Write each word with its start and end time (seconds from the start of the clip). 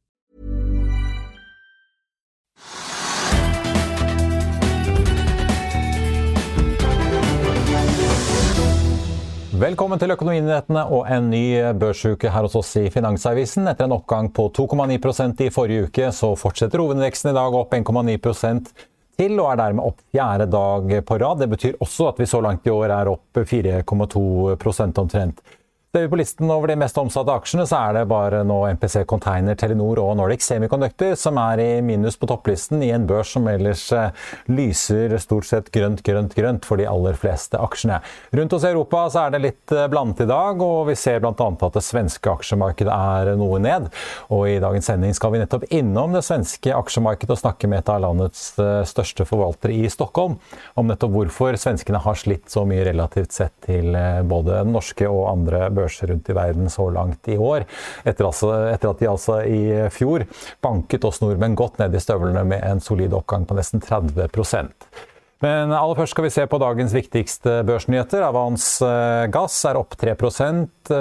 Velkommen 9.61 9.99
til 9.99 10.11
Økonominyhetene 10.11 10.85
og 10.85 11.07
en 11.09 11.29
ny 11.29 11.73
børsuke 11.81 12.29
her 12.29 12.41
hos 12.45 12.55
oss 12.55 12.75
i 12.77 12.89
Finansavisen. 12.93 13.67
Etter 13.69 13.85
en 13.89 13.97
oppgang 13.97 14.33
på 14.33 14.51
2,9% 14.57 15.41
i 15.41 15.49
forrige 15.49 15.83
uke, 15.89 16.11
så 16.13 16.35
fortsetter 16.37 16.79
hovedindeksen 16.85 17.29
i 17.33 17.37
dag 17.37 17.53
opp 17.65 17.73
1,9 17.73 18.17
til, 19.21 19.37
og 19.39 19.51
er 19.51 19.61
dermed 19.61 19.85
opp 19.85 20.03
fjerde 20.11 20.49
dag 20.51 20.93
på 21.07 21.17
rad. 21.21 21.41
Det 21.41 21.49
betyr 21.51 21.79
også 21.81 22.11
at 22.11 22.21
vi 22.21 22.29
så 22.29 22.41
langt 22.43 22.67
i 22.67 22.73
år 22.73 22.93
er 22.97 23.11
opp 23.11 23.41
4,2 23.41 24.55
omtrent. 25.01 25.41
Ser 25.95 26.01
vi 26.01 26.09
på 26.09 26.15
listen 26.15 26.51
over 26.51 26.69
de 26.71 26.75
mest 26.79 26.95
omsatte 26.95 27.33
aksjene, 27.35 27.65
så 27.67 27.75
er 27.89 27.97
det 27.97 28.01
bare 28.07 28.45
nå 28.47 28.61
MPC 28.77 29.01
Container, 29.11 29.57
Telenor 29.59 29.99
og 29.99 30.13
Nordic 30.15 30.45
Semiconductor 30.45 31.17
som 31.19 31.35
er 31.41 31.59
i 31.59 31.65
minus 31.83 32.15
på 32.15 32.29
topplisten 32.31 32.79
i 32.79 32.93
en 32.95 33.03
børs 33.09 33.33
som 33.35 33.49
ellers 33.51 33.81
eh, 33.91 34.13
lyser 34.47 35.17
stort 35.19 35.49
sett 35.49 35.67
grønt, 35.75 35.99
grønt, 36.07 36.31
grønt 36.37 36.63
for 36.63 36.79
de 36.79 36.85
aller 36.87 37.19
fleste 37.19 37.59
aksjene. 37.59 37.97
Rundt 38.39 38.55
oss 38.55 38.63
i 38.63 38.69
Europa 38.69 39.01
så 39.11 39.25
er 39.25 39.33
det 39.33 39.41
litt 39.43 39.73
eh, 39.75 39.89
blandet 39.91 40.23
i 40.23 40.29
dag, 40.29 40.63
og 40.63 40.85
vi 40.87 40.95
ser 40.95 41.19
bl.a. 41.19 41.33
at 41.35 41.75
det 41.75 41.83
svenske 41.83 42.37
aksjemarkedet 42.37 42.95
er 42.95 43.33
noe 43.43 43.59
ned. 43.59 43.91
Og 44.31 44.45
i 44.47 44.55
dagens 44.63 44.87
sending 44.93 45.11
skal 45.19 45.35
vi 45.35 45.43
nettopp 45.43 45.67
innom 45.75 46.15
det 46.15 46.23
svenske 46.23 46.71
aksjemarkedet 46.71 47.35
og 47.35 47.43
snakke 47.43 47.67
med 47.67 47.83
et 47.83 47.91
av 47.91 47.99
landets 48.05 48.45
eh, 48.63 48.77
største 48.87 49.27
forvaltere 49.27 49.75
i 49.75 49.91
Stockholm 49.91 50.39
om 50.79 50.87
nettopp 50.87 51.19
hvorfor 51.19 51.59
svenskene 51.59 51.99
har 52.07 52.23
slitt 52.23 52.47
så 52.47 52.63
mye 52.63 52.87
relativt 52.87 53.35
sett 53.41 53.57
til 53.67 53.91
både 54.31 54.61
den 54.61 54.71
norske 54.71 55.11
og 55.11 55.27
andre 55.35 55.67
børser 55.67 55.80
børser 55.81 56.13
rundt 56.13 56.31
i 56.31 56.37
verden 56.37 56.71
så 56.71 56.87
langt 56.93 57.31
i 57.31 57.37
år. 57.41 57.67
Etter, 58.05 58.29
altså, 58.29 58.53
etter 58.71 58.93
at 58.93 59.01
de 59.01 59.11
altså 59.11 59.41
i 59.43 59.61
fjor 59.93 60.27
banket 60.63 61.07
oss 61.07 61.21
nordmenn 61.23 61.57
godt 61.59 61.81
ned 61.81 61.95
i 61.97 62.03
støvlene 62.03 62.45
med 62.47 62.65
en 62.67 62.83
solid 62.83 63.13
oppgang 63.17 63.49
på 63.49 63.57
nesten 63.57 63.83
30% 63.83 65.07
men 65.41 65.71
aller 65.73 65.97
først 65.97 66.13
skal 66.13 66.27
vi 66.27 66.33
se 66.33 66.43
på 66.45 66.59
dagens 66.61 66.93
viktigste 66.93 67.61
børsnyheter. 67.65 68.21
Avans 68.27 68.65
eh, 68.85 69.25
Gass 69.33 69.55
er 69.65 69.79
opp 69.79 69.95
3 69.97 70.13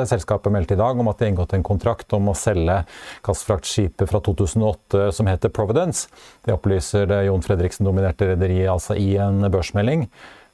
Selskapet 0.08 0.52
meldte 0.54 0.76
i 0.76 0.80
dag 0.80 0.96
om 0.96 1.10
at 1.12 1.20
de 1.20 1.26
har 1.26 1.32
inngått 1.34 1.52
en 1.58 1.66
kontrakt 1.66 2.12
om 2.16 2.30
å 2.32 2.36
selge 2.38 2.78
gassfraktskipet 3.26 4.08
fra 4.08 4.22
2008 4.24 5.10
som 5.16 5.28
heter 5.28 5.52
Providence. 5.52 6.08
Det 6.46 6.56
opplyser 6.56 7.08
det 7.10 7.24
Jon 7.26 7.44
Fredriksen-dominerte 7.44 8.32
rederiet 8.32 8.72
altså 8.72 8.96
i 8.96 9.12
en 9.20 9.44
børsmelding. 9.52 10.08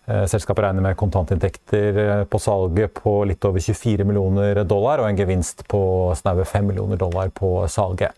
Eh, 0.07 0.25
selskapet 0.31 0.65
regner 0.65 0.83
med 0.83 0.97
kontantinntekter 0.97 1.97
eh, 1.99 2.25
på 2.25 2.39
salget 2.39 2.95
på 2.95 3.25
litt 3.27 3.45
over 3.45 3.61
24 3.61 4.05
millioner 4.07 4.63
dollar 4.63 5.03
og 5.03 5.09
en 5.09 5.19
gevinst 5.19 5.65
på 5.67 5.81
snaue 6.15 6.47
5 6.47 6.69
millioner 6.69 7.01
dollar 7.01 7.33
på 7.35 7.51
salget. 7.67 8.15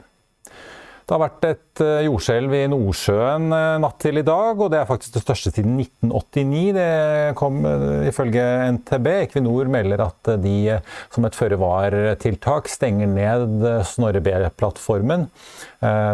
Det 1.08 1.16
har 1.16 1.22
vært 1.22 1.44
et 1.48 1.80
eh, 1.80 2.02
jordskjelv 2.04 2.52
i 2.52 2.66
Nordsjøen 2.68 3.46
eh, 3.56 3.76
natt 3.80 3.94
til 4.02 4.20
i 4.20 4.22
dag, 4.26 4.58
og 4.60 4.68
det 4.74 4.82
er 4.82 4.88
faktisk 4.90 5.14
det 5.14 5.22
største 5.22 5.52
siden 5.54 5.78
1989. 5.80 6.74
Det 6.76 7.36
kom 7.38 7.62
eh, 7.64 8.10
ifølge 8.10 8.42
NTB. 8.74 9.08
Equinor 9.22 9.70
melder 9.72 10.02
at 10.04 10.30
de 10.42 10.76
som 11.14 11.24
et 11.24 11.38
føre-var-tiltak 11.38 12.68
stenger 12.68 13.08
ned 13.08 13.64
Snorre 13.88 14.20
B-plattformen 14.20 15.24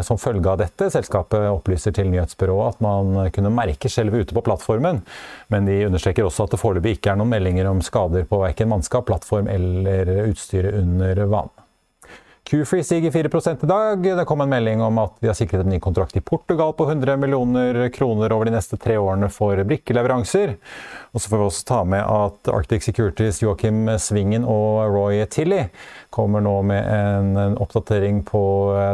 som 0.04 0.18
følge 0.20 0.50
av 0.52 0.60
dette. 0.60 0.90
Selskapet 0.92 1.48
opplyser 1.48 1.94
til 1.96 2.10
nyhetsbyrået 2.12 2.76
at 2.76 2.82
man 2.84 3.32
kunne 3.34 3.52
merke 3.54 3.88
skjelvet 3.90 4.28
ute 4.28 4.36
på 4.36 4.44
plattformen, 4.44 5.00
men 5.50 5.66
de 5.66 5.80
understreker 5.88 6.28
også 6.28 6.46
at 6.46 6.54
det 6.54 6.60
foreløpig 6.60 6.98
ikke 6.98 7.14
er 7.14 7.18
noen 7.18 7.32
meldinger 7.32 7.72
om 7.72 7.82
skader 7.82 8.28
på 8.28 8.44
verken 8.44 8.70
mannskap, 8.70 9.08
plattform 9.08 9.48
eller 9.50 10.28
utstyret 10.28 10.76
under 10.84 11.24
vann. 11.32 11.54
Q-Free 12.44 12.84
stiger 12.84 13.10
4 13.10 13.56
i 13.62 13.66
dag. 13.66 14.02
Det 14.02 14.24
kom 14.24 14.40
en 14.40 14.48
melding 14.48 14.82
om 14.82 14.98
at 15.00 15.14
de 15.20 15.30
har 15.30 15.36
sikret 15.36 15.64
en 15.64 15.70
ny 15.72 15.78
kontrakt 15.80 16.16
i 16.16 16.20
Portugal 16.20 16.74
på 16.76 16.84
100 16.84 17.16
millioner 17.16 17.88
kroner 17.88 18.32
over 18.36 18.44
de 18.44 18.52
neste 18.52 18.76
tre 18.76 18.98
årene 19.00 19.30
for 19.32 19.56
brikkeleveranser. 19.64 20.52
Og 21.16 21.22
så 21.22 21.32
får 21.32 21.40
vi 21.40 21.46
også 21.46 21.64
ta 21.70 21.80
med 21.88 22.04
at 22.04 22.52
Arctic 22.52 22.84
Securities 22.84 23.40
Joachim 23.40 23.88
Svingen 23.96 24.44
og 24.44 24.92
Roy 24.92 25.24
Tilly 25.32 25.62
kommer 26.12 26.44
nå 26.44 26.58
med 26.68 26.84
en, 26.84 27.32
en 27.46 27.56
oppdatering 27.64 28.20
på 28.28 28.44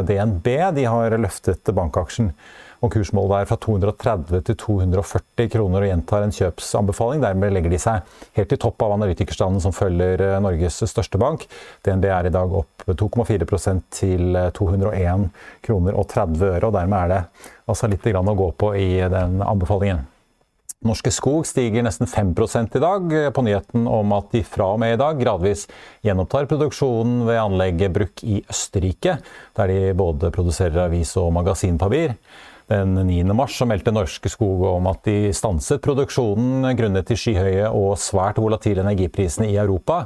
DNB. 0.07 0.47
De 0.79 0.87
har 0.87 1.19
løftet 1.19 1.75
bankaksjen 1.75 2.31
og 2.81 2.89
kursmålet 2.95 3.43
er 3.43 3.49
fra 3.49 3.57
230 3.61 4.43
til 4.47 4.57
240 4.57 5.49
kroner 5.53 5.85
og 5.85 5.91
gjentar 5.91 6.25
en 6.25 6.33
kjøpsanbefaling. 6.33 7.21
Dermed 7.21 7.53
legger 7.53 7.73
de 7.73 7.81
seg 7.81 8.15
helt 8.37 8.55
i 8.55 8.59
topp 8.61 8.81
av 8.85 8.95
analytikerstanden 8.95 9.61
som 9.61 9.75
følger 9.75 10.23
eh, 10.25 10.37
Norges 10.41 10.81
største 10.89 11.21
bank. 11.21 11.45
DNB 11.85 12.09
er 12.09 12.29
i 12.29 12.33
dag 12.33 12.55
opp 12.61 12.87
2,4% 12.89 13.85
til 13.93 14.39
201 14.57 14.97
eh, 14.97 15.27
kroner 15.67 15.97
og 15.97 16.09
30 16.09 16.47
øre, 16.55 16.63
og 16.71 16.73
dermed 16.79 16.97
er 17.03 17.13
det 17.13 17.21
altså 17.69 17.91
litt 17.91 18.09
å 18.11 18.39
gå 18.41 18.49
på 18.57 18.73
i 18.79 18.89
den 19.13 19.39
anbefalingen. 19.45 20.07
Norske 20.81 21.11
Skog 21.13 21.45
stiger 21.45 21.83
nesten 21.85 22.09
5 22.09 22.31
i 22.73 22.79
dag, 22.81 23.11
eh, 23.13 23.29
på 23.29 23.45
nyheten 23.45 23.85
om 23.85 24.13
at 24.17 24.31
de 24.33 24.41
fra 24.41 24.73
og 24.73 24.79
med 24.81 24.95
i 24.95 24.97
dag 24.97 25.19
gradvis 25.21 25.67
gjenopptar 26.01 26.49
produksjonen 26.49 27.27
ved 27.27 27.37
anlegget 27.37 27.93
Bruck 27.93 28.23
i 28.23 28.41
Østerrike, 28.49 29.19
der 29.53 29.67
de 29.67 29.93
både 29.93 30.33
produserer 30.33 30.87
avis- 30.87 31.13
og 31.21 31.29
magasinpapir 31.37 32.17
den 32.71 32.95
9. 32.95 33.33
mars 33.35 33.57
meldte 33.67 33.91
Norske 33.91 34.31
Skog 34.31 34.63
om 34.69 34.87
at 34.91 35.03
de 35.07 35.33
stanset 35.35 35.81
produksjonen 35.83 36.69
grunnet 36.79 37.09
til 37.09 37.19
skyhøye 37.19 37.67
og 37.67 37.97
svært 37.99 38.39
volatile 38.39 38.85
energiprisene 38.85 39.49
i 39.51 39.57
Europa. 39.59 40.05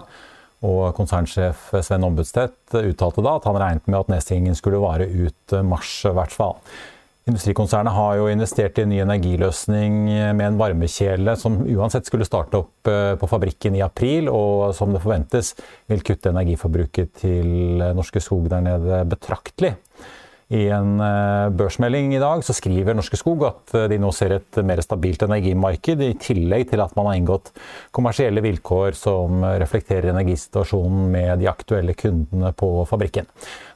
Og 0.66 0.96
konsernsjef 0.98 1.70
Sven 1.86 2.08
Ombudstedt 2.08 2.74
uttalte 2.80 3.22
da 3.22 3.36
at 3.38 3.46
han 3.46 3.60
regnet 3.62 3.88
med 3.88 4.00
at 4.00 4.12
nedstengingen 4.16 4.58
skulle 4.58 4.82
vare 4.82 5.06
ut 5.06 5.56
mars 5.68 6.00
i 6.10 6.14
hvert 6.16 6.34
fall. 6.34 6.58
Industrikonsernet 7.26 7.94
har 7.94 8.20
jo 8.20 8.28
investert 8.30 8.78
i 8.78 8.84
en 8.86 8.92
ny 8.94 9.00
energiløsning 9.02 9.96
med 10.38 10.44
en 10.46 10.60
varmekjele 10.60 11.34
som 11.42 11.58
uansett 11.74 12.06
skulle 12.06 12.28
starte 12.28 12.60
opp 12.62 12.90
eh, 12.90 13.16
på 13.18 13.30
fabrikken 13.30 13.78
i 13.78 13.82
april, 13.82 14.30
og 14.30 14.76
som 14.78 14.94
det 14.94 15.02
forventes 15.02 15.56
vil 15.90 16.06
kutte 16.06 16.30
energiforbruket 16.30 17.16
til 17.24 17.82
Norske 17.98 18.22
Skog 18.22 18.46
der 18.54 18.62
nede 18.66 19.02
betraktelig. 19.10 19.74
I 20.54 20.68
en 20.70 21.00
eh, 21.02 21.50
børsmelding 21.58 22.12
i 22.14 22.20
dag 22.22 22.44
så 22.46 22.54
skriver 22.54 22.94
Norske 22.94 23.18
Skog 23.18 23.42
at 23.48 23.72
eh, 23.74 23.88
de 23.90 23.98
nå 23.98 24.12
ser 24.14 24.36
et 24.36 24.60
mer 24.62 24.78
stabilt 24.86 25.24
energimarked, 25.26 26.04
i 26.06 26.12
tillegg 26.22 26.68
til 26.70 26.84
at 26.84 26.94
man 26.94 27.10
har 27.10 27.18
inngått 27.18 27.50
kommersielle 27.96 28.44
vilkår 28.46 28.94
som 29.00 29.42
reflekterer 29.58 30.12
energisituasjonen 30.12 31.08
med 31.16 31.42
de 31.42 31.50
aktuelle 31.50 31.96
kundene 31.98 32.52
på 32.54 32.70
fabrikken. 32.86 33.26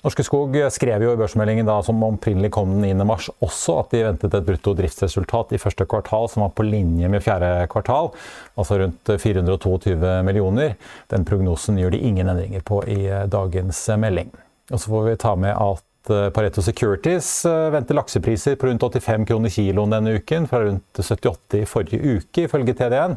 Norske 0.05 0.23
Skog 0.27 0.53
skrev 0.69 1.07
jo 1.07 1.15
i 1.15 1.17
børsmeldingen 1.19 1.65
da, 1.65 1.79
som 1.83 2.05
opprinnelig 2.05 2.53
kom 2.53 2.77
den 2.77 3.01
9. 3.01 3.07
mars, 3.09 3.31
også 3.41 3.79
at 3.81 3.95
de 3.95 4.05
ventet 4.05 4.37
et 4.37 4.45
brutto 4.45 4.75
driftsresultat 4.77 5.57
i 5.57 5.61
første 5.61 5.89
kvartal 5.89 6.29
som 6.29 6.45
var 6.45 6.53
på 6.53 6.67
linje 6.69 7.09
med 7.09 7.25
fjerde 7.25 7.65
kvartal, 7.73 8.13
altså 8.53 8.77
rundt 8.83 9.15
422 9.25 9.97
millioner. 10.27 10.77
Den 11.09 11.25
prognosen 11.25 11.81
gjør 11.81 11.97
de 11.97 12.05
ingen 12.13 12.29
endringer 12.29 12.61
på 12.61 12.83
i 12.85 13.01
eh, 13.09 13.25
dagens 13.25 13.87
melding. 13.97 14.29
Og 14.69 14.77
så 14.77 14.91
får 14.93 15.07
vi 15.07 15.21
ta 15.25 15.33
med 15.33 15.57
at 15.57 15.88
Pareto 16.33 16.63
Securities 16.65 17.29
venter 17.73 17.97
laksepriser 17.97 18.57
på 18.59 18.67
rundt 18.67 18.83
85 18.83 19.27
kroner 19.29 19.53
kiloen 19.53 19.95
denne 19.95 20.17
uken, 20.17 20.49
fra 20.49 20.63
rundt 20.65 21.01
78 21.01 21.61
i 21.61 21.69
forrige 21.69 22.17
uke, 22.17 22.47
ifølge 22.47 22.75
TDN. 22.77 23.15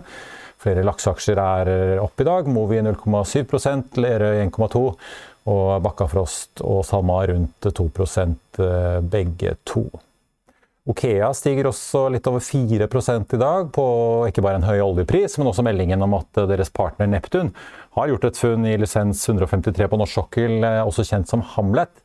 Flere 0.62 0.84
lakseaksjer 0.86 1.40
er 1.42 1.72
opp 2.02 2.22
i 2.22 2.28
dag. 2.28 2.48
Movi 2.52 2.78
0,7% 2.84 3.98
Lerøy 3.98 4.44
1,2 4.44 4.86
og 5.50 5.82
Bakkafrost 5.82 6.62
og 6.62 6.84
SalMar 6.86 7.32
rundt 7.32 7.72
2% 7.82 8.62
begge 9.10 9.56
to. 9.66 9.88
Okea 10.82 11.28
stiger 11.30 11.68
også 11.70 12.08
litt 12.10 12.26
over 12.26 12.42
4 12.42 12.88
i 12.88 13.38
dag, 13.38 13.68
på 13.70 13.84
ikke 14.26 14.42
bare 14.42 14.58
en 14.58 14.66
høy 14.66 14.80
oljepris, 14.82 15.36
men 15.38 15.46
også 15.46 15.62
meldingen 15.62 16.02
om 16.02 16.16
at 16.18 16.42
deres 16.50 16.72
partner 16.74 17.06
Neptun 17.06 17.52
har 17.94 18.10
gjort 18.10 18.24
et 18.26 18.40
funn 18.40 18.66
i 18.66 18.74
lisens 18.80 19.22
153 19.28 19.86
på 19.86 20.00
norsk 20.00 20.18
sokkel, 20.18 20.56
eh, 20.66 20.80
også 20.82 21.06
kjent 21.06 21.30
som 21.30 21.44
Hamlet. 21.54 22.01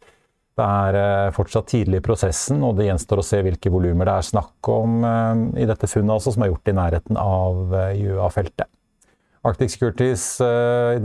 Det 0.57 0.65
er 0.65 0.97
eh, 0.97 1.33
fortsatt 1.35 1.69
tidlig 1.69 2.01
i 2.01 2.05
prosessen, 2.07 2.63
og 2.65 2.79
det 2.79 2.87
gjenstår 2.87 3.21
å 3.21 3.25
se 3.25 3.43
hvilke 3.45 3.71
volumer 3.73 4.09
det 4.09 4.15
er 4.17 4.31
snakk 4.31 4.71
om 4.73 5.03
eh, 5.05 5.43
i 5.63 5.69
dette 5.69 5.89
funnet, 5.89 6.15
altså, 6.15 6.33
som 6.33 6.45
er 6.45 6.51
gjort 6.53 6.71
i 6.71 6.77
nærheten 6.77 7.21
av 7.21 7.77
Gjøa-feltet. 7.97 8.71
Arctic 9.47 9.71
Securities 9.71 10.41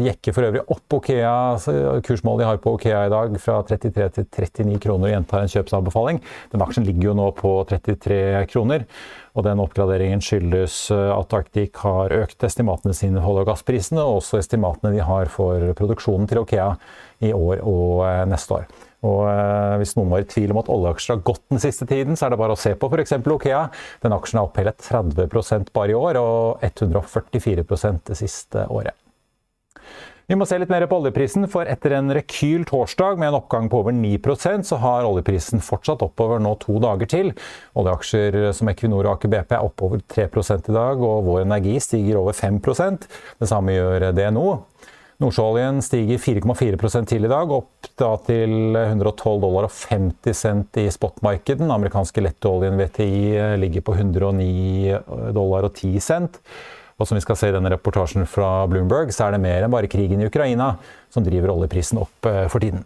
jekker 0.03 0.35
for 0.35 0.49
øvrig 0.49 0.63
opp 0.73 0.97
Okea, 0.97 1.35
kursmålet 2.03 2.43
de 2.43 2.47
har 2.49 2.59
på 2.65 2.73
Okea 2.75 3.05
i 3.07 3.13
dag, 3.13 3.37
fra 3.39 3.61
33 3.69 4.09
til 4.17 4.27
39 4.27 4.81
kroner 4.83 5.11
og 5.11 5.13
gjentar 5.13 5.45
en 5.45 5.53
kjøpsanbefaling. 5.53 6.19
Den 6.51 6.65
aksjen 6.65 6.89
ligger 6.89 7.13
jo 7.13 7.15
nå 7.21 7.29
på 7.39 7.53
33 7.71 8.19
kroner. 8.51 8.89
Og 9.33 9.47
den 9.47 9.63
oppgraderingen 9.63 10.21
skyldes 10.25 10.77
eh, 10.93 11.11
at 11.15 11.37
Arctic 11.37 11.79
har 11.85 12.13
økt 12.23 12.45
estimatene 12.49 12.97
sine 12.97 13.21
for 13.21 13.33
olje- 13.33 13.47
og 13.47 13.53
gassprisene, 13.53 14.03
og 14.03 14.21
også 14.21 14.41
estimatene 14.43 14.93
de 14.97 15.05
har 15.07 15.31
for 15.33 15.73
produksjonen 15.79 16.29
til 16.29 16.43
Okea 16.43 16.73
i 17.25 17.33
år 17.37 17.63
og 17.63 18.03
eh, 18.09 18.25
neste 18.33 18.59
år. 18.59 18.67
Og 19.03 19.21
eh, 19.27 19.77
Hvis 19.83 19.97
noen 19.99 20.13
var 20.13 20.23
i 20.23 20.31
tvil 20.31 20.55
om 20.55 20.63
at 20.63 20.71
oljeaksjer 20.73 21.17
har 21.17 21.27
gått 21.27 21.45
den 21.51 21.63
siste 21.63 21.89
tiden, 21.91 22.19
så 22.19 22.27
er 22.27 22.35
det 22.35 22.41
bare 22.43 22.57
å 22.57 22.61
se 22.61 22.75
på 22.79 22.91
f.eks. 22.91 23.19
Okea. 23.19 23.63
Den 24.05 24.17
aksjen 24.17 24.41
er 24.41 24.49
opp 24.49 24.59
hele 24.61 24.75
30% 24.79 25.73
bare 25.75 25.95
i 25.95 25.99
år, 25.99 26.21
og 26.23 26.67
144% 26.67 28.05
det 28.11 28.19
siste 28.19 28.67
året. 28.71 28.99
Vi 30.31 30.37
må 30.39 30.47
se 30.47 30.57
litt 30.57 30.71
mer 30.71 30.85
på 30.89 30.97
oljeprisen, 30.97 31.49
for 31.51 31.69
etter 31.69 31.97
en 31.97 32.13
rekyl 32.15 32.63
torsdag 32.65 33.19
med 33.21 33.33
en 33.33 33.37
oppgang 33.41 33.67
på 33.69 33.83
over 33.83 33.93
9% 33.93 34.65
så 34.65 34.79
har 34.81 35.05
oljeprisen 35.05 35.61
fortsatt 35.61 36.05
oppover 36.07 36.41
nå 36.41 36.55
to 36.63 36.79
dager 36.81 37.11
til. 37.11 37.33
Oljeaksjer 37.77 38.39
som 38.57 38.71
Equinor 38.71 39.05
og 39.05 39.17
Aker 39.17 39.33
BP 39.35 39.57
er 39.59 39.67
oppover 39.67 40.01
3 40.15 40.29
i 40.31 40.77
dag, 40.77 41.03
og 41.03 41.27
Vår 41.27 41.43
Energi 41.43 41.75
stiger 41.83 42.23
over 42.23 42.33
5% 42.39 43.09
Det 43.43 43.51
samme 43.51 43.75
gjør 43.75 44.13
DNO. 44.17 44.47
Nordsjøoljen 45.23 45.79
stiger 45.85 46.19
4,4 46.19 47.05
til 47.07 47.25
i 47.25 47.31
dag, 47.31 47.51
opp 47.55 47.89
da 48.01 48.11
til 48.27 48.75
112 48.75 49.41
dollar 49.45 49.69
og 49.69 49.73
50 49.73 50.35
cent 50.37 50.81
i 50.83 50.89
spotmarkedet. 50.91 51.61
Den 51.63 51.71
amerikanske 51.71 52.25
lettoljen 52.25 52.79
VTI 52.81 53.57
ligger 53.63 53.87
på 53.87 53.95
109 53.95 55.33
dollar 55.37 55.69
og 55.69 55.75
10 55.75 56.01
cent. 56.03 56.41
Og 56.99 57.09
som 57.09 57.17
vi 57.17 57.25
skal 57.25 57.39
se 57.39 57.51
i 57.51 57.55
denne 57.55 57.73
reportasjen 57.73 58.27
fra 58.31 58.67
Bloomberg, 58.71 59.11
så 59.15 59.27
er 59.27 59.35
det 59.35 59.43
mer 59.43 59.65
enn 59.65 59.73
bare 59.73 59.91
krigen 59.91 60.23
i 60.23 60.29
Ukraina 60.29 60.75
som 61.13 61.25
driver 61.27 61.55
oljeprisen 61.55 62.03
opp 62.03 62.29
eh, 62.31 62.45
for 62.53 62.63
tiden. 62.63 62.85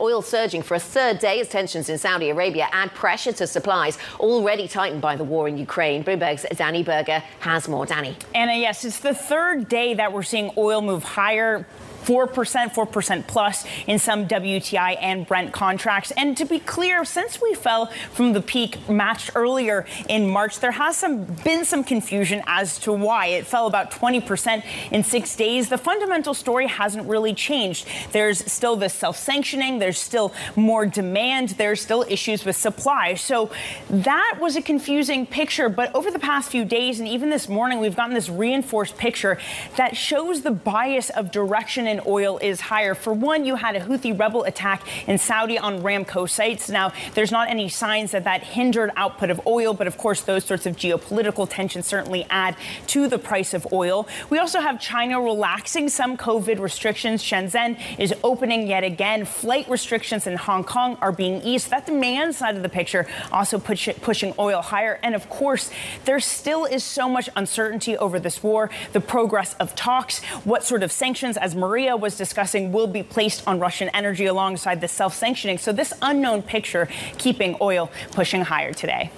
Oil 0.00 0.22
surging 0.22 0.62
for 0.62 0.74
a 0.74 0.80
third 0.80 1.18
day 1.18 1.40
as 1.40 1.48
tensions 1.48 1.88
in 1.88 1.98
Saudi 1.98 2.30
Arabia 2.30 2.68
add 2.72 2.94
pressure 2.94 3.32
to 3.32 3.46
supplies 3.46 3.98
already 4.18 4.66
tightened 4.66 5.02
by 5.02 5.16
the 5.16 5.24
war 5.24 5.46
in 5.46 5.58
Ukraine. 5.58 6.02
Bloomberg's 6.02 6.46
Danny 6.56 6.82
Berger 6.82 7.22
has 7.40 7.68
more. 7.68 7.84
Danny. 7.84 8.16
Anna, 8.34 8.54
yes, 8.54 8.84
it's 8.84 9.00
the 9.00 9.14
third 9.14 9.68
day 9.68 9.94
that 9.94 10.12
we're 10.12 10.22
seeing 10.22 10.50
oil 10.56 10.80
move 10.80 11.02
higher 11.02 11.66
4%, 12.04 12.28
4% 12.74 13.26
plus 13.26 13.64
in 13.86 13.98
some 13.98 14.26
WTI 14.26 14.96
and 15.00 15.26
Brent 15.26 15.52
contracts. 15.52 16.10
And 16.12 16.36
to 16.36 16.44
be 16.44 16.58
clear, 16.58 17.04
since 17.04 17.40
we 17.40 17.54
fell 17.54 17.86
from 18.12 18.32
the 18.32 18.42
peak 18.42 18.88
matched 18.88 19.30
earlier 19.34 19.86
in 20.08 20.28
March, 20.28 20.60
there 20.60 20.72
has 20.72 20.96
some, 20.96 21.24
been 21.24 21.64
some 21.64 21.84
confusion 21.84 22.42
as 22.46 22.78
to 22.80 22.92
why. 22.92 23.26
It 23.26 23.46
fell 23.46 23.66
about 23.66 23.90
20% 23.90 24.64
in 24.90 25.04
six 25.04 25.36
days. 25.36 25.68
The 25.68 25.78
fundamental 25.78 26.34
story 26.34 26.66
hasn't 26.66 27.08
really 27.08 27.34
changed. 27.34 27.86
There's 28.12 28.50
still 28.50 28.76
this 28.76 28.94
self 28.94 29.16
sanctioning, 29.16 29.78
there's 29.78 29.98
still 29.98 30.32
more 30.56 30.86
demand, 30.86 31.50
there's 31.50 31.80
still 31.80 32.04
issues 32.08 32.44
with 32.44 32.56
supply. 32.56 33.14
So 33.14 33.50
that 33.88 34.38
was 34.40 34.56
a 34.56 34.62
confusing 34.62 35.26
picture. 35.26 35.68
But 35.68 35.94
over 35.94 36.10
the 36.10 36.18
past 36.18 36.50
few 36.50 36.64
days, 36.64 37.00
and 37.00 37.08
even 37.08 37.30
this 37.30 37.48
morning, 37.48 37.80
we've 37.80 37.96
gotten 37.96 38.14
this 38.14 38.28
reinforced 38.28 38.96
picture 38.96 39.38
that 39.76 39.96
shows 39.96 40.42
the 40.42 40.50
bias 40.50 41.10
of 41.10 41.30
direction 41.30 41.86
in 42.00 42.10
oil 42.10 42.38
is 42.38 42.60
higher. 42.60 42.94
For 42.94 43.12
one, 43.12 43.44
you 43.44 43.56
had 43.56 43.76
a 43.76 43.80
Houthi 43.80 44.18
rebel 44.18 44.44
attack 44.44 44.82
in 45.08 45.18
Saudi 45.18 45.58
on 45.58 45.82
Ramco 45.82 46.28
sites. 46.28 46.68
Now, 46.68 46.92
there's 47.14 47.30
not 47.30 47.48
any 47.48 47.68
signs 47.68 48.12
that 48.12 48.24
that 48.24 48.42
hindered 48.42 48.90
output 48.96 49.30
of 49.30 49.40
oil, 49.46 49.74
but 49.74 49.86
of 49.86 49.96
course, 49.98 50.22
those 50.22 50.44
sorts 50.44 50.66
of 50.66 50.76
geopolitical 50.76 51.48
tensions 51.48 51.86
certainly 51.86 52.26
add 52.30 52.56
to 52.88 53.08
the 53.08 53.18
price 53.18 53.54
of 53.54 53.66
oil. 53.72 54.06
We 54.28 54.38
also 54.38 54.60
have 54.60 54.80
China 54.80 55.20
relaxing 55.20 55.88
some 55.88 56.16
COVID 56.16 56.58
restrictions. 56.58 57.22
Shenzhen 57.22 57.78
is 57.98 58.14
opening 58.22 58.66
yet 58.66 58.84
again. 58.84 59.24
Flight 59.24 59.68
restrictions 59.68 60.26
in 60.26 60.36
Hong 60.36 60.64
Kong 60.64 60.96
are 61.00 61.12
being 61.12 61.42
eased. 61.42 61.70
That 61.70 61.86
demand 61.86 62.34
side 62.34 62.56
of 62.56 62.62
the 62.62 62.68
picture 62.68 63.06
also 63.32 63.58
push, 63.58 63.88
pushing 64.00 64.34
oil 64.38 64.62
higher. 64.62 64.98
And 65.02 65.14
of 65.14 65.28
course, 65.28 65.70
there 66.04 66.20
still 66.20 66.64
is 66.64 66.84
so 66.84 67.08
much 67.08 67.28
uncertainty 67.36 67.96
over 67.96 68.18
this 68.18 68.42
war, 68.42 68.70
the 68.92 69.00
progress 69.00 69.54
of 69.54 69.74
talks, 69.74 70.22
what 70.44 70.64
sort 70.64 70.82
of 70.82 70.92
sanctions, 70.92 71.36
as 71.36 71.54
Maria 71.54 71.79
Korea 71.80 71.96
was 71.96 72.18
discussing 72.18 72.72
will 72.72 72.86
be 72.86 73.02
placed 73.02 73.48
on 73.48 73.58
Russian 73.58 73.88
energy 73.94 74.26
alongside 74.26 74.80
the 74.82 74.88
self 74.88 75.14
sanctioning. 75.14 75.58
So, 75.58 75.72
this 75.72 75.94
unknown 76.02 76.42
picture 76.42 76.88
keeping 77.16 77.56
oil 77.60 77.90
pushing 78.12 78.42
higher 78.44 78.72
today. 78.72 79.10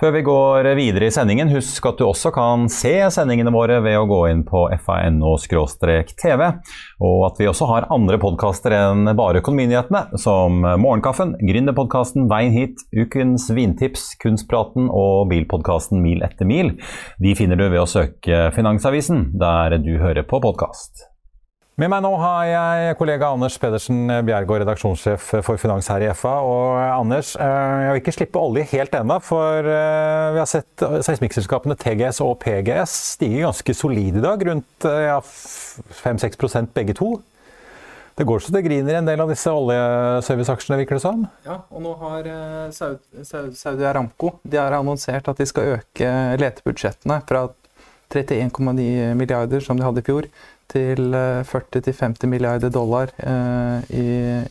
Før 0.00 0.10
vi 0.10 0.22
går 0.22 0.74
videre 0.76 1.06
i 1.06 1.10
sendingen, 1.10 1.48
husk 1.48 1.86
at 1.88 1.96
du 1.96 2.04
også 2.04 2.28
kan 2.36 2.66
se 2.68 2.92
sendingene 3.14 3.48
våre 3.54 3.78
ved 3.80 3.96
å 3.96 4.04
gå 4.04 4.18
inn 4.28 4.42
på 4.44 4.66
fano-tv, 4.84 6.42
og 7.00 7.24
at 7.30 7.40
vi 7.40 7.48
også 7.48 7.70
har 7.72 7.88
andre 7.96 8.20
podkaster 8.20 8.76
enn 8.76 9.08
bare 9.16 9.40
Økonominyhetene, 9.40 10.20
som 10.20 10.60
Morgenkaffen, 10.60 11.32
Gründerpodkasten 11.40 12.28
Veien 12.28 12.52
hit, 12.52 12.84
Ukens 12.92 13.48
vintips, 13.48 14.10
Kunstpraten 14.20 14.92
og 14.92 15.32
bilpodkasten 15.32 16.04
Mil 16.04 16.20
etter 16.28 16.44
mil. 16.44 16.76
De 17.16 17.32
finner 17.32 17.56
du 17.56 17.70
ved 17.70 17.80
å 17.80 17.88
søke 17.88 18.50
Finansavisen, 18.52 19.30
der 19.40 19.80
du 19.80 19.94
hører 20.04 20.28
på 20.28 20.44
podkast. 20.44 21.15
Med 21.76 21.90
meg 21.92 22.00
nå 22.00 22.08
har 22.16 22.46
jeg 22.48 22.94
kollega 22.96 23.28
Anders 23.34 23.58
Pedersen 23.60 24.08
Bjergård, 24.24 24.62
redaksjonssjef 24.62 25.26
for 25.44 25.60
Finans 25.60 25.90
her 25.92 26.06
i 26.06 26.08
FA. 26.16 26.38
Og 26.40 26.78
Anders, 26.80 27.34
eh, 27.36 27.80
jeg 27.84 27.90
vil 27.90 28.00
ikke 28.00 28.14
slippe 28.16 28.40
olje 28.40 28.62
helt 28.70 28.96
ennå, 28.96 29.18
for 29.20 29.68
eh, 29.68 30.28
vi 30.32 30.40
har 30.40 30.48
sett 30.48 30.84
seismikkselskapene 31.04 31.76
TGS 31.76 32.22
og 32.24 32.38
PGS 32.40 32.94
stige 33.10 33.42
ganske 33.44 33.76
solide 33.76 34.22
i 34.22 34.24
dag, 34.24 34.46
rundt 34.48 34.88
eh, 34.88 35.02
ja, 35.10 35.18
5-6% 35.20 36.72
begge 36.80 36.96
to. 36.96 37.10
Det 38.16 38.24
går 38.24 38.40
så 38.40 38.56
det 38.56 38.64
griner 38.64 38.96
en 38.96 39.12
del 39.12 39.20
av 39.20 39.34
disse 39.34 39.52
oljeserviceaksjene, 39.52 40.80
virker 40.80 40.96
det 40.96 41.04
som? 41.04 41.28
Ja, 41.44 41.58
og 41.68 41.84
nå 41.84 41.92
har 42.00 42.32
Saudi 42.72 43.84
Aramco 43.84 44.38
de 44.48 44.62
har 44.62 44.80
annonsert 44.80 45.28
at 45.28 45.44
de 45.44 45.50
skal 45.52 45.76
øke 45.76 46.16
letebudsjettene 46.40 47.20
fra 47.28 47.50
31,9 48.08 49.12
milliarder 49.18 49.60
som 49.60 49.76
de 49.76 49.84
hadde 49.84 50.00
i 50.00 50.06
fjor, 50.06 50.32
til 50.72 51.14
40-50 51.14 52.24
eh, 52.24 52.30
milliarder 52.30 52.72
dollar 52.72 53.12
eh, 53.18 53.90
i, 53.90 54.06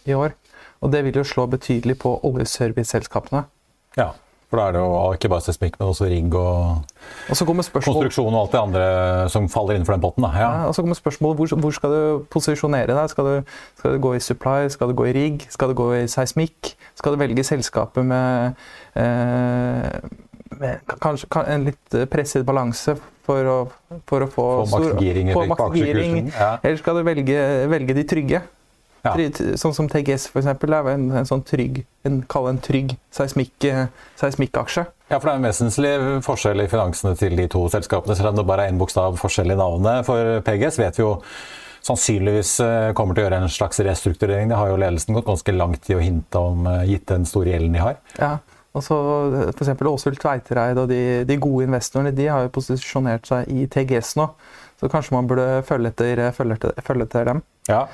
i, 0.05 0.13
år. 0.13 0.35
Og 0.81 0.91
det 0.93 1.03
vil 1.05 1.21
jo 1.21 1.23
slå 1.27 1.47
betydelig 1.49 1.97
på 2.01 2.19
oljeserviceselskapene. 2.27 3.45
Ja, 3.97 4.11
for 4.49 4.61
da 4.61 4.65
er 4.67 4.75
det 4.75 4.81
jo 4.83 4.97
ikke 5.17 5.29
bare 5.33 5.41
seismikk, 5.41 5.79
men 5.79 5.89
også 5.89 6.05
rigg 6.09 6.35
og, 6.37 6.83
og 7.33 7.39
konstruksjon 7.73 8.35
og 8.35 8.41
alt 8.43 8.53
det 8.53 8.59
andre 8.61 8.83
som 9.33 9.47
faller 9.49 9.75
innenfor 9.75 9.95
den 9.95 10.03
potten. 10.03 10.27
Ja. 10.29 10.43
Ja, 10.43 10.67
og 10.69 10.75
så 10.75 10.83
kommer 10.83 10.97
spørsmålet 10.99 11.39
hvor, 11.39 11.61
hvor 11.63 11.73
skal 11.73 11.95
du 11.95 12.25
posisjonere 12.31 12.93
deg? 12.93 13.09
Skal 13.09 13.25
du, 13.25 13.55
skal 13.79 13.95
du, 13.95 14.01
gå 14.05 14.13
i 14.13 14.21
supply, 14.21 14.69
skal 14.69 14.91
du 14.91 14.97
gå 14.99 15.09
i 15.09 15.15
rigg, 15.17 15.47
skal 15.49 15.73
du 15.73 15.77
gå 15.79 15.89
i 15.97 16.05
seismikk? 16.11 16.75
Skal 16.95 17.15
du 17.15 17.19
velge 17.19 17.43
selskapet 17.43 18.05
med, 18.05 18.61
eh, 18.95 19.89
kanskje 21.05 21.45
en 21.53 21.69
litt 21.69 21.99
presset 22.11 22.45
balanse 22.47 22.97
for 23.25 23.49
å, 23.49 23.55
for 24.09 24.25
å 24.25 24.29
få 24.29 24.49
maksgiring. 24.73 25.31
Ja. 26.33 26.51
Eller 26.61 26.77
skal 26.81 26.99
du 26.99 27.05
velge, 27.07 27.39
velge 27.71 27.97
de 27.97 28.05
trygge? 28.09 28.43
Ja. 29.05 29.13
Sånn 29.61 29.75
som 29.77 29.87
TGS 29.89 30.31
for 30.31 30.41
eksempel, 30.41 30.73
er 30.73 30.87
en, 30.95 31.09
en 31.19 31.27
sånn 31.29 31.43
trygg, 31.45 31.83
en, 32.07 32.23
kall 32.29 32.49
en 32.49 32.61
trygg 32.63 32.95
seismikkaksje. 33.13 34.85
Ja, 35.11 35.19
for 35.19 35.27
det 35.27 35.35
er 35.35 35.37
en 35.37 35.45
vesentlig 35.45 35.91
forskjell 36.25 36.63
i 36.63 36.69
finansene 36.71 37.13
til 37.19 37.37
de 37.37 37.45
to 37.53 37.67
selskapene, 37.69 38.17
selv 38.17 38.33
om 38.33 38.39
det 38.39 38.47
bare 38.49 38.65
er 38.65 38.73
én 38.73 38.81
bokstav 38.81 39.19
forskjell 39.21 39.53
i 39.53 39.59
navnet. 39.59 40.07
For 40.07 40.41
PGS 40.47 40.81
vet 40.81 40.97
vi 40.97 41.05
jo 41.05 41.11
sannsynligvis 41.85 42.55
eh, 42.65 42.87
kommer 42.97 43.13
til 43.13 43.21
å 43.21 43.27
gjøre 43.27 43.43
en 43.43 43.53
slags 43.53 43.81
restrukturering. 43.85 44.49
Det 44.49 44.57
har 44.57 44.71
jo 44.71 44.81
ledelsen 44.81 45.17
gått 45.17 45.29
ganske 45.29 45.53
langt 45.53 45.89
i 45.91 45.97
å 45.97 46.01
hinte 46.01 46.41
om, 46.41 46.65
eh, 46.71 46.87
gitt 46.95 47.05
den 47.11 47.29
store 47.29 47.53
gjelden 47.53 47.77
de 47.77 47.83
har. 47.83 47.99
Ja, 48.17 48.31
og 48.75 48.83
så 48.83 48.97
F.eks. 49.53 49.71
Åshild 49.87 50.19
Tveitereid 50.19 50.79
og 50.81 50.91
de, 50.91 51.01
de, 51.27 51.39
gode 51.39 51.69
investorene 51.69 52.11
de 52.15 52.27
har 52.27 52.45
jo 52.45 52.53
posisjonert 52.57 53.27
seg 53.29 53.49
i 53.51 53.65
TGS 53.71 54.15
nå. 54.19 54.27
Så 54.81 54.91
kanskje 54.91 55.15
man 55.15 55.27
burde 55.29 55.63
følge 55.67 55.93
etter, 55.93 56.19
følge 56.35 56.57
etter, 56.59 56.75
følge 56.83 57.07
etter 57.07 57.29
dem. 57.31 57.43
Ja. 57.71 57.85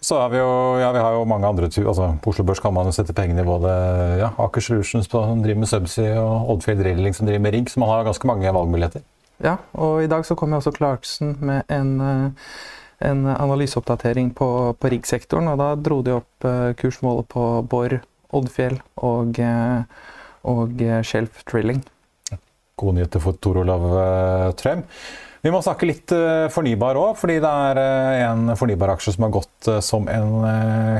Så 0.00 0.18
har 0.20 0.28
vi 0.30 0.38
jo, 0.38 0.50
ja, 0.78 0.92
vi 0.94 1.00
har 1.02 1.16
jo 1.16 1.24
mange 1.26 1.48
andre. 1.48 1.66
Altså, 1.66 2.12
på 2.22 2.30
Oslo 2.30 2.44
Børs 2.46 2.60
kan 2.62 2.74
man 2.74 2.86
jo 2.86 2.94
sette 2.94 3.14
pengene 3.16 3.42
i 3.42 3.48
både 3.48 3.70
ja, 4.20 4.28
Aker 4.38 4.62
Solutions 4.62 5.08
som 5.10 5.40
driver 5.42 5.64
med 5.64 5.70
Subsea, 5.70 6.20
og 6.22 6.52
Oddfield 6.54 6.84
Drilling 6.84 7.16
som 7.16 7.26
driver 7.26 7.42
med 7.42 7.56
rigg. 7.56 7.72
Så 7.72 7.80
man 7.82 7.90
har 7.90 8.04
ganske 8.06 8.28
mange 8.30 8.52
valgmuligheter. 8.54 9.02
Ja, 9.42 9.56
og 9.78 10.02
i 10.02 10.10
dag 10.10 10.26
så 10.26 10.36
kom 10.38 10.54
jo 10.54 10.60
også 10.60 10.74
Clarkson 10.76 11.34
med 11.40 11.66
en, 11.72 11.98
en 13.02 13.26
analyseoppdatering 13.32 14.30
på, 14.38 14.50
på 14.78 14.92
riggsektoren. 14.94 15.50
Og 15.50 15.58
da 15.58 15.72
dro 15.78 15.98
de 16.06 16.14
opp 16.18 16.46
eh, 16.46 16.76
kursmålet 16.78 17.30
på 17.34 17.48
Borr, 17.70 17.98
Oddfjell 18.34 18.78
og, 19.08 19.38
eh, 19.42 19.82
og 20.48 20.82
Shelf 21.06 21.44
Drilling. 21.48 21.82
Gode 22.78 22.98
nyheter 22.98 23.22
for 23.22 23.36
Tor 23.42 23.60
Olav 23.60 23.84
Trøm. 24.58 24.84
Vi 25.42 25.52
må 25.54 25.60
snakke 25.62 25.86
litt 25.86 26.12
fornybar 26.50 26.98
òg, 26.98 27.12
fordi 27.20 27.36
det 27.42 27.50
er 27.70 27.80
en 28.26 28.56
fornybaraksje 28.58 29.14
som 29.14 29.28
har 29.28 29.36
gått 29.36 29.70
som 29.86 30.08
en 30.10 30.32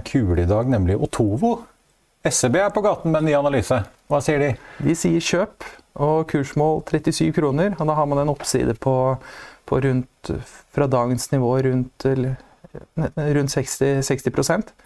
kule 0.06 0.44
i 0.44 0.48
dag, 0.50 0.70
nemlig 0.70 0.98
Otovo. 0.98 1.56
SEB 2.26 2.56
er 2.60 2.70
på 2.74 2.82
gaten 2.82 3.12
med 3.12 3.22
en 3.22 3.28
ny 3.30 3.34
analyse. 3.38 3.78
Hva 4.10 4.20
sier 4.24 4.42
de? 4.42 4.48
De 4.82 4.94
sier 4.98 5.22
kjøp 5.22 5.66
og 6.02 6.26
kursmål 6.30 6.82
37 6.86 7.32
kroner. 7.36 7.74
Og 7.78 7.88
da 7.88 7.96
har 7.98 8.08
man 8.10 8.22
en 8.22 8.32
oppside 8.32 8.74
på, 8.82 8.94
på 9.68 9.80
rundt, 9.84 10.32
fra 10.74 10.88
dagens 10.90 11.30
nivå 11.32 11.52
rundt, 11.68 12.08
rundt 13.36 13.50
60, 13.50 14.02
60 14.02 14.32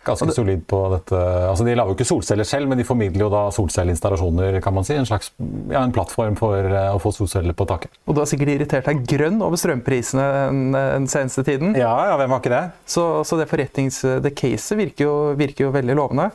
Ganske 0.04 0.26
det, 0.26 0.34
solid 0.34 0.62
på 0.66 0.80
dette. 0.92 1.18
Altså, 1.48 1.64
de 1.66 1.74
lager 1.74 1.92
jo 1.92 1.96
ikke 1.96 2.08
solceller 2.08 2.46
selv, 2.48 2.70
men 2.70 2.80
de 2.80 2.86
formidler 2.86 3.26
jo 3.26 3.30
da 3.32 3.42
solcelleinstallasjoner, 3.54 4.60
kan 4.64 4.76
man 4.76 4.86
si. 4.86 4.94
En 4.98 5.08
slags 5.08 5.32
ja, 5.72 5.82
en 5.82 5.94
plattform 5.94 6.36
for 6.38 6.68
uh, 6.68 6.92
å 6.94 7.00
få 7.02 7.14
solceller 7.16 7.56
på 7.56 7.66
taket. 7.70 7.94
Og 8.06 8.16
du 8.16 8.22
har 8.22 8.30
sikkert 8.30 8.54
irritert 8.54 8.88
deg 8.90 9.02
grønn 9.08 9.40
over 9.42 9.60
strømprisene 9.60 10.28
den, 10.52 11.10
seneste 11.10 11.44
tiden. 11.46 11.76
Ja, 11.78 11.92
ja, 12.12 12.16
hvem 12.20 12.34
har 12.34 12.42
ikke 12.42 12.54
det? 12.54 12.64
Så, 12.86 13.06
så 13.26 13.40
det 13.40 13.50
forretnings... 13.50 14.02
Det 14.22 14.34
caset 14.38 14.78
virker 14.78 15.06
jo, 15.08 15.16
virker 15.38 15.66
jo 15.66 15.74
veldig 15.74 15.98
lovende. 15.98 16.30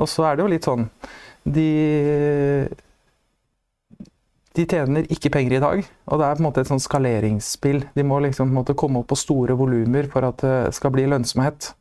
Og 0.00 0.10
så 0.10 0.26
er 0.28 0.36
det 0.36 0.44
jo 0.44 0.50
litt 0.52 0.66
sånn 0.66 0.84
De 1.56 1.70
de 4.56 4.64
tjener 4.64 5.08
ikke 5.12 5.30
penger 5.34 5.58
i 5.58 5.62
dag, 5.62 5.88
og 6.08 6.20
det 6.20 6.26
er 6.26 6.36
på 6.36 6.42
en 6.42 6.46
måte 6.48 6.62
et 6.64 6.70
sånn 6.70 6.82
skaleringsspill. 6.82 7.82
De 7.96 8.04
må 8.06 8.20
liksom 8.24 8.54
komme 8.74 9.02
opp 9.02 9.10
på 9.12 9.18
store 9.20 9.56
volumer 9.58 10.08
for 10.12 10.26
at 10.28 10.40
det 10.44 10.76
skal 10.76 10.94
bli 10.94 11.04
lønnsomhet. 11.10 11.74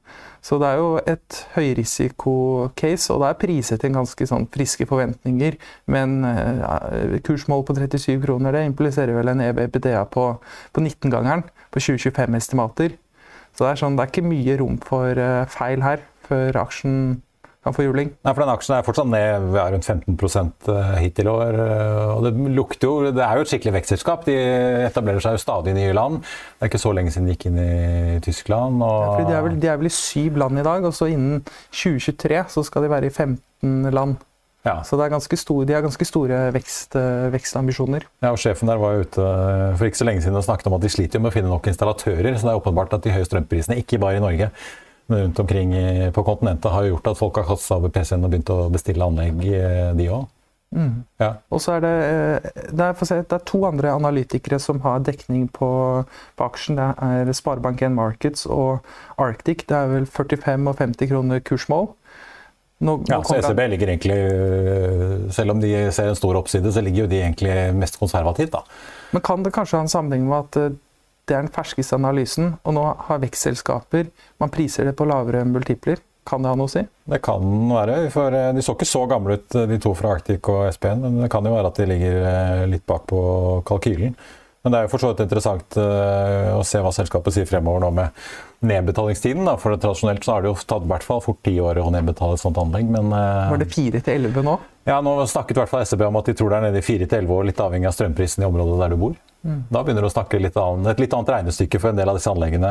Så 0.46 0.60
det 0.62 0.67
er 0.70 0.77
jo 0.77 0.89
et 1.10 1.38
høyrisiko-case, 1.55 3.08
og 3.13 3.24
det 3.24 3.29
er 3.32 3.39
priset 3.41 3.82
til 3.82 3.96
ganske 3.96 4.27
sånn 4.29 4.46
friske 4.53 4.86
forventninger. 4.86 5.58
Men 5.89 6.20
ja, 6.22 6.75
kursmål 7.25 7.65
på 7.65 7.77
37 7.79 8.20
kroner, 8.27 8.53
det 8.53 8.67
impliserer 8.67 9.17
vel 9.17 9.32
en 9.32 9.41
EBBDA 9.48 10.03
på, 10.13 10.27
på 10.75 10.84
19-gangeren 10.84 11.48
på 11.74 11.82
2025-estimater. 11.82 12.94
Så 13.55 13.63
det 13.63 13.72
er, 13.72 13.79
sånn, 13.79 13.98
det 13.98 14.05
er 14.05 14.12
ikke 14.12 14.27
mye 14.27 14.58
rom 14.60 14.77
for 14.84 15.17
uh, 15.17 15.48
feil 15.50 15.82
her 15.86 16.03
før 16.27 16.58
aksjen 16.65 16.98
kan 17.65 17.74
få 17.74 17.88
juling. 17.88 18.12
Nei, 18.13 18.31
for 18.31 18.43
den 18.43 18.51
aksjen 18.53 18.75
er 18.77 18.86
fortsatt 18.86 19.07
ned 19.10 19.48
ved 19.50 19.72
rundt 19.74 19.88
15 19.89 20.17
eh, 20.69 20.91
hittil 21.01 21.29
i 21.29 21.31
år. 21.31 21.57
Eh, 21.63 22.12
og 22.13 22.27
det 22.27 22.34
lukter 22.53 22.86
jo 22.86 23.12
Det 23.15 23.24
er 23.25 23.39
jo 23.39 23.45
et 23.45 23.51
skikkelig 23.51 23.74
vekstselskap. 23.79 24.27
De 24.27 24.36
etablerer 24.86 25.24
seg 25.24 25.38
jo 25.38 25.41
stadig 25.41 25.74
i 25.74 25.79
nye 25.79 25.95
land. 25.98 26.22
Det 26.22 26.67
er 26.67 26.72
ikke 26.72 26.84
så 26.84 26.93
lenge 26.93 27.15
siden 27.15 27.25
de 27.25 27.34
gikk 27.34 27.48
inn 27.50 27.57
i 27.63 28.19
Tyskland. 28.25 28.86
Og... 28.86 29.01
Ja, 29.17 29.25
de, 29.25 29.34
er 29.39 29.48
vel, 29.48 29.57
de 29.63 29.72
er 29.74 29.81
vel 29.81 29.89
i 29.89 29.95
syv 29.98 30.38
land 30.43 30.62
i 30.62 30.67
dag, 30.67 30.86
og 30.86 30.93
så 30.93 31.10
innen 31.10 31.41
2023 31.74 32.45
så 32.53 32.65
skal 32.69 32.86
de 32.86 32.93
være 32.93 33.10
i 33.10 33.15
15 33.15 33.91
land. 33.95 34.22
Ja. 34.65 34.79
Så 34.86 34.98
er 34.98 35.38
store, 35.38 35.65
de 35.65 35.74
har 35.74 35.84
ganske 35.86 36.05
store 36.05 36.38
vekst, 36.53 36.95
eh, 36.98 37.27
vekstambisjoner. 37.34 38.05
Ja, 38.22 38.31
og 38.31 38.39
Sjefen 38.41 38.69
der 38.69 38.81
var 38.81 38.95
jo 38.95 39.05
ute 39.05 39.25
for 39.77 39.86
ikke 39.86 40.01
så 40.01 40.07
lenge 40.10 40.22
siden 40.22 40.38
og 40.38 40.45
snakket 40.45 40.69
om 40.69 40.77
at 40.77 40.81
de 40.81 40.89
sliter 40.89 41.22
med 41.22 41.29
å 41.29 41.36
finne 41.36 41.50
nok 41.50 41.69
installatører. 41.69 42.34
Så 42.34 42.45
det 42.48 42.53
er 42.53 42.62
åpenbart 42.62 42.93
at 42.98 43.05
de 43.05 43.13
høye 43.13 43.25
strømprisene, 43.25 43.77
ikke 43.81 44.01
bare 44.01 44.17
i 44.17 44.25
Norge, 44.25 44.50
rundt 45.07 45.39
omkring 45.39 45.74
på 46.13 46.24
kontinentet 46.25 46.71
har 46.71 46.88
gjort 46.89 47.07
at 47.12 47.19
folk 47.19 47.35
har 47.38 47.50
kastet 47.50 47.75
over 47.77 47.91
PC-en 47.93 48.25
og 48.25 48.31
begynt 48.33 48.53
å 48.53 48.69
bestille 48.74 49.05
anlegg, 49.05 49.43
eh, 49.53 49.91
de 49.97 50.09
òg. 50.09 50.25
Mm. 50.75 51.03
Ja. 51.21 51.33
Og 51.53 51.62
så 51.63 51.77
er 51.77 51.83
det, 51.85 51.93
eh, 52.03 52.63
det 52.75 52.85
er, 52.85 53.05
se, 53.07 53.19
det 53.21 53.38
er, 53.38 53.43
to 53.47 53.62
andre 53.67 53.93
analytikere 53.95 54.59
som 54.59 54.81
har 54.83 55.03
dekning 55.07 55.47
på, 55.53 55.69
på 56.35 56.47
aksjen. 56.47 56.79
Det 56.79 56.88
er 57.05 57.31
Sparebank1 57.38 57.95
Markets 57.95 58.47
og 58.50 58.83
Arctic. 59.21 59.63
Det 59.69 59.77
er 59.77 59.93
vel 59.93 60.09
45 60.09 60.71
og 60.71 60.81
50 60.81 61.12
kroner 61.13 61.45
kursmål. 61.45 61.93
Nå, 62.83 62.97
ja, 63.07 63.21
så 63.24 63.38
SEB 63.39 63.62
ligger 63.71 63.88
egentlig, 63.93 64.17
eh, 64.19 65.31
Selv 65.31 65.55
om 65.55 65.62
de 65.63 65.71
ser 65.95 66.09
en 66.12 66.17
stor 66.19 66.35
oppside, 66.35 66.74
så 66.75 66.83
ligger 66.83 67.05
jo 67.05 67.12
de 67.13 67.21
egentlig 67.21 67.55
mest 67.74 68.00
konservativt. 68.00 68.51
da. 68.51 68.65
Men 69.12 69.24
kan 69.24 69.43
det 69.43 69.53
kanskje 69.55 69.77
ha 69.77 69.85
en 69.85 69.91
sammenheng 69.91 70.27
med 70.27 70.43
at 70.43 70.75
det 71.25 71.36
er 71.36 71.46
den 71.46 71.53
ferskeste 71.53 71.98
analysen, 71.98 72.53
og 72.63 72.75
nå 72.77 72.84
har 73.08 73.22
vekstselskaper 73.24 74.12
Man 74.41 74.51
priser 74.53 74.86
det 74.86 74.96
på 74.98 75.08
lavere 75.10 75.46
multipler. 75.48 76.01
Kan 76.25 76.41
det 76.41 76.50
ha 76.50 76.58
noe 76.58 76.70
å 76.70 76.74
si? 76.74 76.82
Det 77.05 77.20
kan 77.25 77.44
være. 77.70 78.00
for 78.13 78.34
eh, 78.34 78.51
De 78.55 78.63
så 78.65 78.74
ikke 78.74 78.88
så 78.89 79.03
gamle 79.10 79.38
ut, 79.38 79.55
eh, 79.55 79.67
de 79.70 79.77
to 79.82 79.94
fra 79.98 80.15
Arctic 80.15 80.50
og 80.50 80.65
SPN, 80.74 81.03
men 81.03 81.20
det 81.22 81.29
kan 81.34 81.46
jo 81.46 81.53
være 81.53 81.70
at 81.70 81.82
de 81.82 81.86
ligger 81.91 82.17
eh, 82.32 82.63
litt 82.72 82.86
bak 82.89 83.05
på 83.12 83.20
kalkylen. 83.67 84.15
Men 84.65 84.74
det 84.74 84.79
er 84.79 84.88
jo 84.88 84.91
for 84.95 85.03
så 85.03 85.12
vidt 85.12 85.22
interessant 85.27 85.77
å 85.77 86.62
se 86.65 86.81
hva 86.81 86.91
selskapet 86.95 87.36
sier 87.36 87.45
fremover 87.45 87.84
nå 87.84 87.91
med 87.93 88.25
nedbetalingstiden. 88.65 89.45
Da. 89.45 89.53
For 89.62 89.77
tradisjonelt 89.77 90.25
så 90.25 90.34
har 90.34 90.41
det 90.41 90.50
jo 90.50 90.57
tatt 90.57 90.88
i 90.88 90.89
hvert 90.89 91.05
fall 91.05 91.22
fort 91.22 91.38
ti 91.45 91.53
år 91.62 91.77
å 91.84 91.91
nedbetale 91.93 92.34
et 92.34 92.41
sånt 92.41 92.57
anlegg. 92.57 92.89
Men, 92.89 93.13
Var 93.13 93.62
det 93.62 93.69
fire 93.69 94.01
til 94.01 94.17
elleve 94.17 94.41
nå? 94.45 94.57
Ja, 94.89 94.98
nå 95.05 95.13
snakket 95.29 95.60
i 95.60 95.62
hvert 95.62 95.72
fall 95.72 95.86
SEB 95.86 96.07
om 96.10 96.17
at 96.17 96.27
de 96.29 96.36
tror 96.38 96.50
det 96.50 96.57
er 96.57 96.67
nede 96.67 96.81
i 96.81 96.86
fire 96.86 97.05
til 97.05 97.22
elleve 97.22 97.38
år, 97.38 97.48
litt 97.51 97.62
avhengig 97.62 97.89
av 97.89 97.95
strømprisen 97.98 98.41
i 98.41 98.50
området 98.50 98.81
der 98.81 98.93
du 98.93 99.01
bor. 99.05 99.15
Mm. 99.45 99.62
Da 99.69 99.81
begynner 99.86 100.01
du 100.01 100.10
å 100.10 100.13
snakke 100.13 100.41
litt 100.41 100.55
annet, 100.57 100.89
et 100.95 101.01
litt 101.03 101.13
annet 101.13 101.31
regnestykke 101.36 101.81
for 101.81 101.93
en 101.93 102.00
del 102.00 102.10
av 102.10 102.17
disse 102.17 102.31
anleggene. 102.31 102.69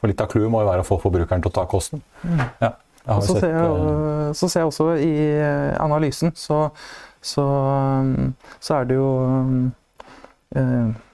For 0.00 0.08
litt 0.08 0.22
av 0.24 0.30
clouet 0.32 0.52
må 0.52 0.62
jo 0.64 0.70
være 0.70 0.84
å 0.84 0.88
få 0.88 0.96
forbrukeren 1.02 1.44
til 1.44 1.52
å 1.52 1.56
ta 1.58 1.64
kosten. 1.68 2.00
Mm. 2.24 2.44
Ja, 2.64 2.72
så, 3.08 3.34
sett, 3.34 3.42
ser 3.44 3.52
jeg, 3.54 3.64
eh, 3.64 4.30
så, 4.36 4.48
ser 4.48 4.64
jeg, 4.64 4.70
også 4.72 4.88
i 5.00 5.12
eh, 5.40 5.74
analysen 5.80 6.32
så, 6.36 6.58
så, 7.24 7.44
mm, 8.04 8.32
så 8.60 8.74
er 8.76 8.88
det 8.88 8.98
jo 8.98 9.06
eh, 9.24 9.54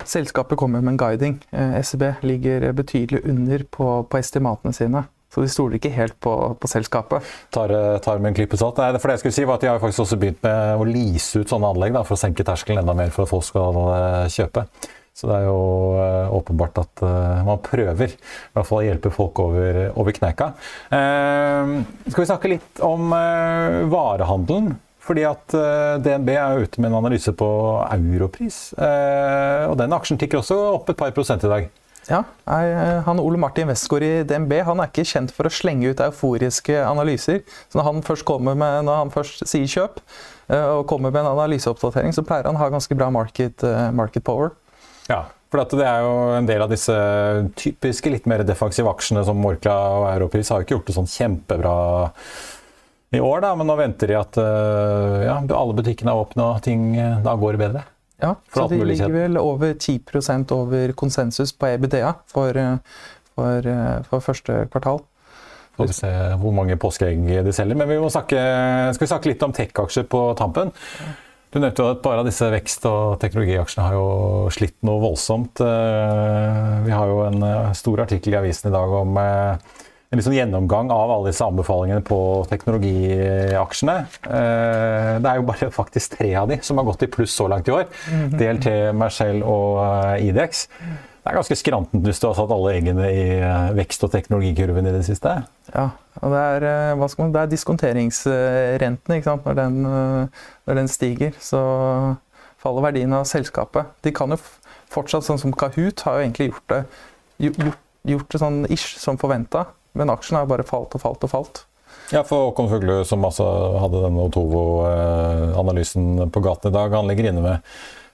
Selskapet 0.04 0.58
kommer 0.58 0.80
med 0.80 0.94
en 0.94 1.00
guiding. 1.00 1.44
Eh, 1.50 1.80
SEB 1.82 2.02
ligger 2.22 2.72
betydelig 2.72 3.24
under 3.24 3.64
på, 3.70 4.06
på 4.06 4.18
estimatene 4.18 4.72
sine. 4.72 5.04
Så 5.34 5.42
de 5.42 5.50
stoler 5.50 5.80
ikke 5.80 5.90
helt 5.90 6.14
på, 6.22 6.32
på 6.60 6.70
selskapet. 6.70 7.24
Tar, 7.54 7.72
eh, 7.74 7.98
tar 8.04 8.20
med 8.22 8.30
en 8.30 8.36
klype 8.38 8.58
salt. 8.60 8.78
Nei, 8.78 8.92
for 9.00 9.10
det 9.10 9.16
jeg 9.16 9.24
skulle 9.24 9.38
si 9.38 9.46
var 9.48 9.58
at 9.58 9.64
De 9.64 9.72
har 9.72 9.80
faktisk 9.82 10.04
også 10.04 10.20
begynt 10.22 10.44
med 10.46 10.78
å 10.78 10.86
lease 10.86 11.42
ut 11.42 11.50
sånne 11.50 11.72
anlegg 11.74 11.96
da, 11.96 12.04
for 12.06 12.14
å 12.14 12.20
senke 12.20 12.46
terskelen 12.46 12.84
enda 12.84 12.94
mer 12.94 13.10
for 13.14 13.26
at 13.26 13.32
folk 13.32 13.48
skal 13.48 13.80
kjøpe. 14.30 14.68
Så 15.14 15.28
det 15.30 15.34
er 15.36 15.44
jo 15.46 15.58
åpenbart 16.34 16.78
at 16.82 17.02
man 17.46 17.60
prøver 17.62 18.10
i 18.10 18.54
hvert 18.56 18.66
fall 18.66 18.80
å 18.80 18.86
hjelpe 18.86 19.12
folk 19.14 19.38
over, 19.44 19.76
over 19.94 20.16
kneika. 20.16 20.48
skal 20.90 22.18
vi 22.18 22.26
snakke 22.26 22.50
litt 22.50 22.82
om 22.82 23.14
varehandelen? 23.94 24.72
Fordi 25.04 25.25
at 25.28 25.52
DNB 26.00 26.30
er 26.32 26.62
ute 26.64 26.80
med 26.80 26.88
en 26.88 26.99
analyse 27.02 27.32
på 27.37 27.46
europris. 27.92 28.73
og 28.78 29.75
den 29.76 29.92
aksjen 29.92 30.16
tikker 30.16 30.40
også 30.40 30.56
opp 30.78 30.88
et 30.88 30.96
par 30.96 31.12
prosent 31.12 31.44
i 31.44 31.50
dag. 31.50 31.66
Ja, 32.08 32.20
han 33.06 33.20
Ole 33.20 33.38
Martin 33.40 33.68
Westgård 33.70 34.04
i 34.04 34.25
DNB 34.28 34.58
han 34.66 34.80
er 34.82 34.90
ikke 34.90 35.06
kjent 35.08 35.32
for 35.32 35.49
å 35.49 35.52
slenge 35.52 35.92
ut 35.92 36.02
euforiske 36.04 36.76
analyser. 36.84 37.40
Så 37.73 37.80
når 37.80 37.88
han 37.88 38.02
først, 38.04 38.32
med, 38.44 38.64
når 38.84 38.99
han 38.99 39.12
først 39.14 39.46
sier 39.49 39.70
kjøp 39.70 40.02
eh, 40.52 40.66
og 40.75 40.84
kommer 40.90 41.14
med 41.14 41.23
en 41.23 41.32
analyseoppdatering, 41.32 42.12
så 42.16 42.25
pleier 42.26 42.49
han 42.49 42.58
å 42.58 42.62
ha 42.64 42.68
ganske 42.75 42.99
bra 42.99 43.08
market, 43.14 43.64
eh, 43.64 43.88
market 43.96 44.26
power. 44.26 44.52
Ja, 45.08 45.25
for 45.52 45.62
det 45.78 45.87
er 45.87 46.02
jo 46.02 46.14
en 46.34 46.49
del 46.49 46.64
av 46.64 46.73
disse 46.73 46.94
typiske 47.61 48.11
litt 48.11 48.25
mer 48.30 48.44
defensive 48.44 48.90
aksjene 48.90 49.25
som 49.25 49.40
Morkla 49.40 49.75
og 49.94 50.06
Europris 50.11 50.50
har 50.50 50.61
jo 50.61 50.66
ikke 50.66 50.76
gjort 50.76 50.88
det 50.90 50.96
sånn 50.99 51.12
kjempebra 51.12 51.75
i 53.14 53.23
år, 53.23 53.40
da, 53.44 53.54
men 53.59 53.68
nå 53.71 53.78
venter 53.78 54.11
de 54.11 54.18
at 54.18 54.38
eh, 54.42 55.25
ja, 55.28 55.40
alle 55.40 55.76
butikkene 55.78 56.12
er 56.12 56.23
åpne 56.26 56.47
og 56.52 56.62
ting 56.66 56.92
da 57.25 57.35
går 57.38 57.61
bedre. 57.61 57.85
Ja, 58.23 58.35
så 58.54 58.68
de 58.68 58.78
ligger 58.85 59.11
vel 59.12 59.38
over 59.40 59.75
10% 59.75 60.52
over 60.54 60.92
konsensus 60.92 61.52
på 61.52 61.75
EBDA 61.75 62.14
for, 62.30 62.56
eh, 62.56 62.76
for, 63.35 63.66
eh, 63.66 63.99
for 64.09 64.21
første 64.21 64.64
kvartal. 64.71 65.02
Får 65.75 65.90
vi 65.90 65.97
se 65.97 66.12
hvor 66.38 66.54
mange 66.54 66.76
påskeegg 66.78 67.26
de 67.44 67.52
selger. 67.52 67.75
Men 67.75 67.88
vi 67.88 67.99
må 67.99 68.06
snakke, 68.06 68.38
skal 68.94 69.06
vi 69.06 69.11
snakke 69.11 69.30
litt 69.33 69.42
om 69.42 69.52
tech-aksjer 69.52 70.06
på 70.06 70.21
tampen. 70.38 70.71
Du 71.50 71.59
nevnte 71.59 71.83
jo 71.83 71.90
at 71.90 72.02
bare 72.02 72.23
av 72.23 72.28
disse 72.28 72.47
vekst- 72.50 72.87
og 72.87 73.18
teknologiaksjene 73.23 73.88
har 73.88 73.97
jo 73.99 74.06
slitt 74.54 74.76
noe 74.87 75.02
voldsomt. 75.02 75.59
Eh, 75.61 76.85
vi 76.87 76.94
har 76.94 77.11
jo 77.11 77.18
en 77.26 77.75
stor 77.75 78.06
artikkel 78.06 78.35
i 78.35 78.38
avisen 78.38 78.71
i 78.71 78.75
dag 78.75 78.94
om 79.02 79.18
en 80.14 80.21
liksom 80.21 80.35
gjennomgang 80.37 80.90
av 80.94 81.11
alle 81.11 81.33
disse 81.33 81.44
anbefalingene 81.44 82.02
på 82.06 82.18
teknologiaksjene. 82.50 83.97
Eh, 84.28 85.11
det 85.25 85.30
er 85.30 85.40
jo 85.40 85.49
bare 85.49 85.71
faktisk 85.75 86.18
tre 86.18 86.30
av 86.38 86.50
de 86.50 86.61
som 86.62 86.78
har 86.78 86.87
gått 86.87 87.02
i 87.02 87.11
pluss 87.11 87.35
så 87.35 87.49
langt 87.50 87.68
i 87.68 87.75
år. 87.75 87.88
Mhm. 88.12 88.38
DLT, 88.38 88.68
Mercell 88.94 89.42
og 89.42 89.83
Idex. 90.23 90.35
IDX. 90.35 90.68
Det 91.25 91.33
er 91.33 91.38
ganske 91.38 91.56
skrantent 91.56 92.04
hvis 92.04 92.21
du 92.21 92.26
har 92.28 92.35
satt 92.37 92.52
alle 92.52 92.75
eggene 92.76 93.06
i 93.09 93.23
eh, 93.40 93.71
vekst- 93.75 94.04
og 94.04 94.12
teknologikurven 94.12 94.87
i 94.87 94.92
det 94.92 95.04
siste. 95.06 95.33
Ja, 95.73 95.88
og 96.21 96.35
det 96.35 96.42
er, 96.59 96.97
man, 97.00 97.33
det 97.33 97.40
er 97.40 97.52
diskonteringsrenten. 97.52 99.23
Når 99.44 99.54
den, 99.59 99.80
når 99.85 100.80
den 100.80 100.88
stiger, 100.92 101.33
så 101.40 101.62
faller 102.61 102.85
verdien 102.85 103.12
av 103.16 103.25
selskapet. 103.25 103.88
De 104.04 104.12
kan 104.14 104.30
jo 104.30 104.38
fortsatt, 104.92 105.25
sånn 105.26 105.40
som 105.40 105.54
Kahoot, 105.56 106.04
har 106.06 106.21
jo 106.21 106.26
egentlig 106.26 106.50
gjort 106.52 106.68
det, 106.71 106.83
gjort, 107.49 107.80
gjort 108.04 108.28
det 108.30 108.42
sånn 108.44 108.61
ish 108.68 108.94
som 109.00 109.18
forventa. 109.18 109.64
Men 109.94 110.12
aksjen 110.12 110.38
har 110.40 110.50
bare 110.50 110.66
falt 110.66 110.94
og 110.96 111.02
falt 111.02 111.24
og 111.26 111.30
falt. 111.32 111.64
Ja, 112.12 112.20
for 112.26 112.50
Håkon 112.50 112.68
Fuglu, 112.68 112.96
som 113.08 113.24
altså 113.24 113.46
hadde 113.80 114.02
denne 114.04 114.26
Otovo-analysen 114.28 116.26
på 116.34 116.42
gaten 116.44 116.70
i 116.70 116.74
dag, 116.74 116.92
han 116.92 117.08
ligger 117.08 117.30
inne 117.30 117.44
med 117.44 117.70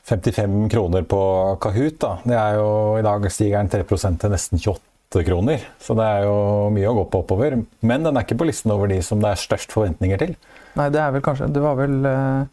55 0.06 0.68
kroner 0.70 1.02
på 1.08 1.22
Kahoot. 1.62 1.98
da. 2.02 2.12
Det 2.24 2.36
er 2.38 2.60
jo, 2.60 2.70
I 2.98 3.04
dag 3.06 3.26
stiger 3.32 3.58
den 3.58 3.72
3% 3.72 4.20
til 4.22 4.32
nesten 4.32 4.62
28 4.62 5.24
kroner. 5.26 5.66
Så 5.82 5.96
det 5.98 6.06
er 6.06 6.28
jo 6.28 6.36
mye 6.74 6.90
å 6.90 6.96
gå 7.00 7.06
på 7.10 7.24
oppover. 7.24 7.58
Men 7.80 8.06
den 8.06 8.16
er 8.16 8.26
ikke 8.26 8.38
på 8.40 8.48
listen 8.48 8.72
over 8.74 8.90
de 8.90 9.00
som 9.04 9.22
det 9.22 9.34
er 9.34 9.42
størst 9.42 9.74
forventninger 9.74 10.22
til. 10.22 10.36
Nei, 10.78 10.88
det 10.94 11.02
er 11.02 11.10
vel 11.10 11.24
kanskje 11.26 11.48
Det 11.50 11.62
var 11.64 11.74
vel 11.80 11.96
uh, 12.06 12.44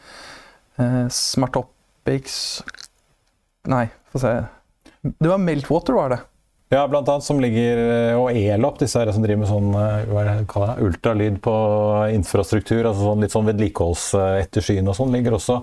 uh, 0.81 1.03
Smartopics 1.13 2.63
Nei, 3.69 3.83
få 4.09 4.21
se. 4.23 4.31
Det 5.05 5.29
var 5.29 5.41
Meltwater, 5.43 5.93
var 5.93 6.15
det. 6.15 6.19
Ja, 6.73 6.81
blant 6.91 7.07
annet 7.07 7.23
som 7.23 7.39
ligger 7.39 7.79
eh, 7.79 8.17
Og 8.19 8.35
Elop, 8.35 8.75
disse 8.81 8.99
her 8.99 9.07
som 9.15 9.23
driver 9.23 9.39
med 9.39 9.47
sånn 9.47 9.69
hva 9.71 10.23
er 10.23 10.27
det, 10.27 10.33
det, 10.51 10.73
ultralyd 10.83 11.37
på 11.43 11.53
infrastruktur, 12.11 12.81
altså 12.81 13.05
sånn, 13.05 13.23
litt 13.23 13.35
sånn 13.35 13.47
vedlikeholdsettersyn 13.47 14.91
og 14.91 14.97
sånn, 14.97 15.15
ligger 15.15 15.37
også 15.37 15.61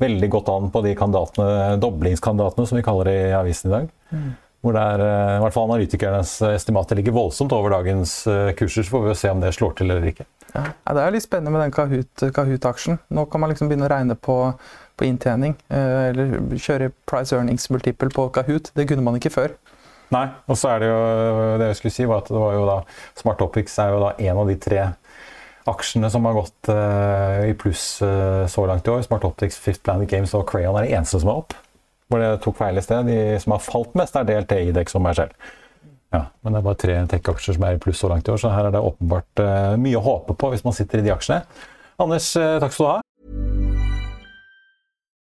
veldig 0.00 0.30
godt 0.32 0.48
an 0.54 0.72
på 0.72 0.82
de 0.86 0.94
kandidatene, 0.96 1.76
doblingskandidatene 1.82 2.68
som 2.68 2.80
vi 2.80 2.84
kaller 2.86 3.10
det 3.10 3.18
i 3.26 3.36
avisen 3.36 3.70
i 3.70 3.74
dag. 3.74 3.92
Mm. 4.12 4.30
Hvor 4.64 4.74
det 4.74 4.86
er, 4.94 5.04
i 5.36 5.42
hvert 5.44 5.54
fall 5.54 5.68
analytikernes 5.68 6.32
estimater 6.48 6.98
ligger 6.98 7.14
voldsomt 7.14 7.52
over 7.54 7.76
dagens 7.76 8.16
kurser. 8.58 8.82
Så 8.82 8.90
får 8.90 9.04
vi 9.04 9.18
se 9.20 9.30
om 9.30 9.44
det 9.44 9.52
slår 9.54 9.76
til 9.78 9.92
eller 9.92 10.08
ikke. 10.10 10.26
Ja. 10.56 10.64
Det 10.96 11.04
er 11.04 11.14
litt 11.14 11.26
spennende 11.26 11.52
med 11.54 11.64
den 11.66 12.32
Kahoot-aksjen. 12.34 12.98
Nå 13.14 13.26
kan 13.30 13.42
man 13.42 13.52
liksom 13.52 13.70
begynne 13.70 13.88
å 13.88 13.92
regne 13.92 14.16
på, 14.18 14.36
på 14.96 15.08
inntjening. 15.08 15.56
Eh, 15.68 16.10
eller 16.10 16.36
kjøre 16.56 16.92
price 17.08 17.36
earnings 17.36 17.68
multiple 17.72 18.12
på 18.14 18.28
Kahoot. 18.34 18.72
Det 18.76 18.88
kunne 18.90 19.04
man 19.06 19.18
ikke 19.20 19.34
før. 19.34 19.56
Nei, 20.14 20.26
og 20.46 20.58
så 20.58 20.70
er 20.70 20.82
det 20.82 20.88
jo 20.90 20.98
det 21.58 21.72
jeg 21.72 21.78
skulle 21.80 21.94
si 21.96 22.06
var 22.06 22.22
at 22.22 22.30
det 22.30 22.38
var 22.38 22.54
jo 22.54 22.66
da 22.68 22.76
Smartopics 23.18 23.74
er 23.82 23.90
jo 23.90 24.02
da 24.04 24.12
en 24.28 24.42
av 24.42 24.50
de 24.52 24.54
tre 24.62 24.84
aksjene 25.66 26.10
som 26.12 26.26
har 26.28 26.36
gått 26.36 26.70
uh, 26.70 27.42
i 27.46 27.54
pluss 27.58 27.84
uh, 28.04 28.46
så 28.50 28.66
langt 28.70 28.86
i 28.86 28.92
år. 28.92 29.02
Smartoptics, 29.06 29.58
Fifth 29.58 29.82
Planet 29.82 30.10
Games 30.10 30.34
og 30.38 30.46
Crayon 30.50 30.78
er 30.78 30.86
de 30.86 30.96
eneste 30.96 31.20
som 31.22 31.32
er 31.32 31.40
opp. 31.42 31.56
Hvor 32.06 32.22
det 32.22 32.28
tok 32.44 32.58
feil 32.60 32.78
i 32.78 32.84
sted. 32.84 33.08
De 33.10 33.38
som 33.42 33.56
har 33.56 33.64
falt 33.64 33.96
mest, 33.98 34.14
er 34.14 34.28
DLT, 34.28 34.60
Idex 34.70 34.94
og 34.94 35.02
meg 35.02 35.16
selv. 35.18 35.48
Ja, 36.14 36.28
men 36.46 36.54
det 36.54 36.60
er 36.60 36.68
bare 36.68 36.78
tre 36.78 37.00
tech-aksjer 37.10 37.56
som 37.56 37.66
er 37.66 37.76
i 37.76 37.80
pluss 37.82 37.98
så 37.98 38.10
langt 38.12 38.28
i 38.28 38.32
år, 38.32 38.38
så 38.38 38.52
her 38.54 38.68
er 38.68 38.76
det 38.76 38.84
åpenbart 38.86 39.42
uh, 39.42 39.74
mye 39.80 39.98
å 39.98 40.04
håpe 40.06 40.38
på 40.38 40.52
hvis 40.52 40.62
man 40.66 40.76
sitter 40.76 41.02
i 41.02 41.08
de 41.08 41.14
aksjene. 41.16 41.42
Anders, 41.98 42.30
takk 42.36 42.76
skal 42.76 42.84
du 42.84 42.90
ha. 42.92 43.00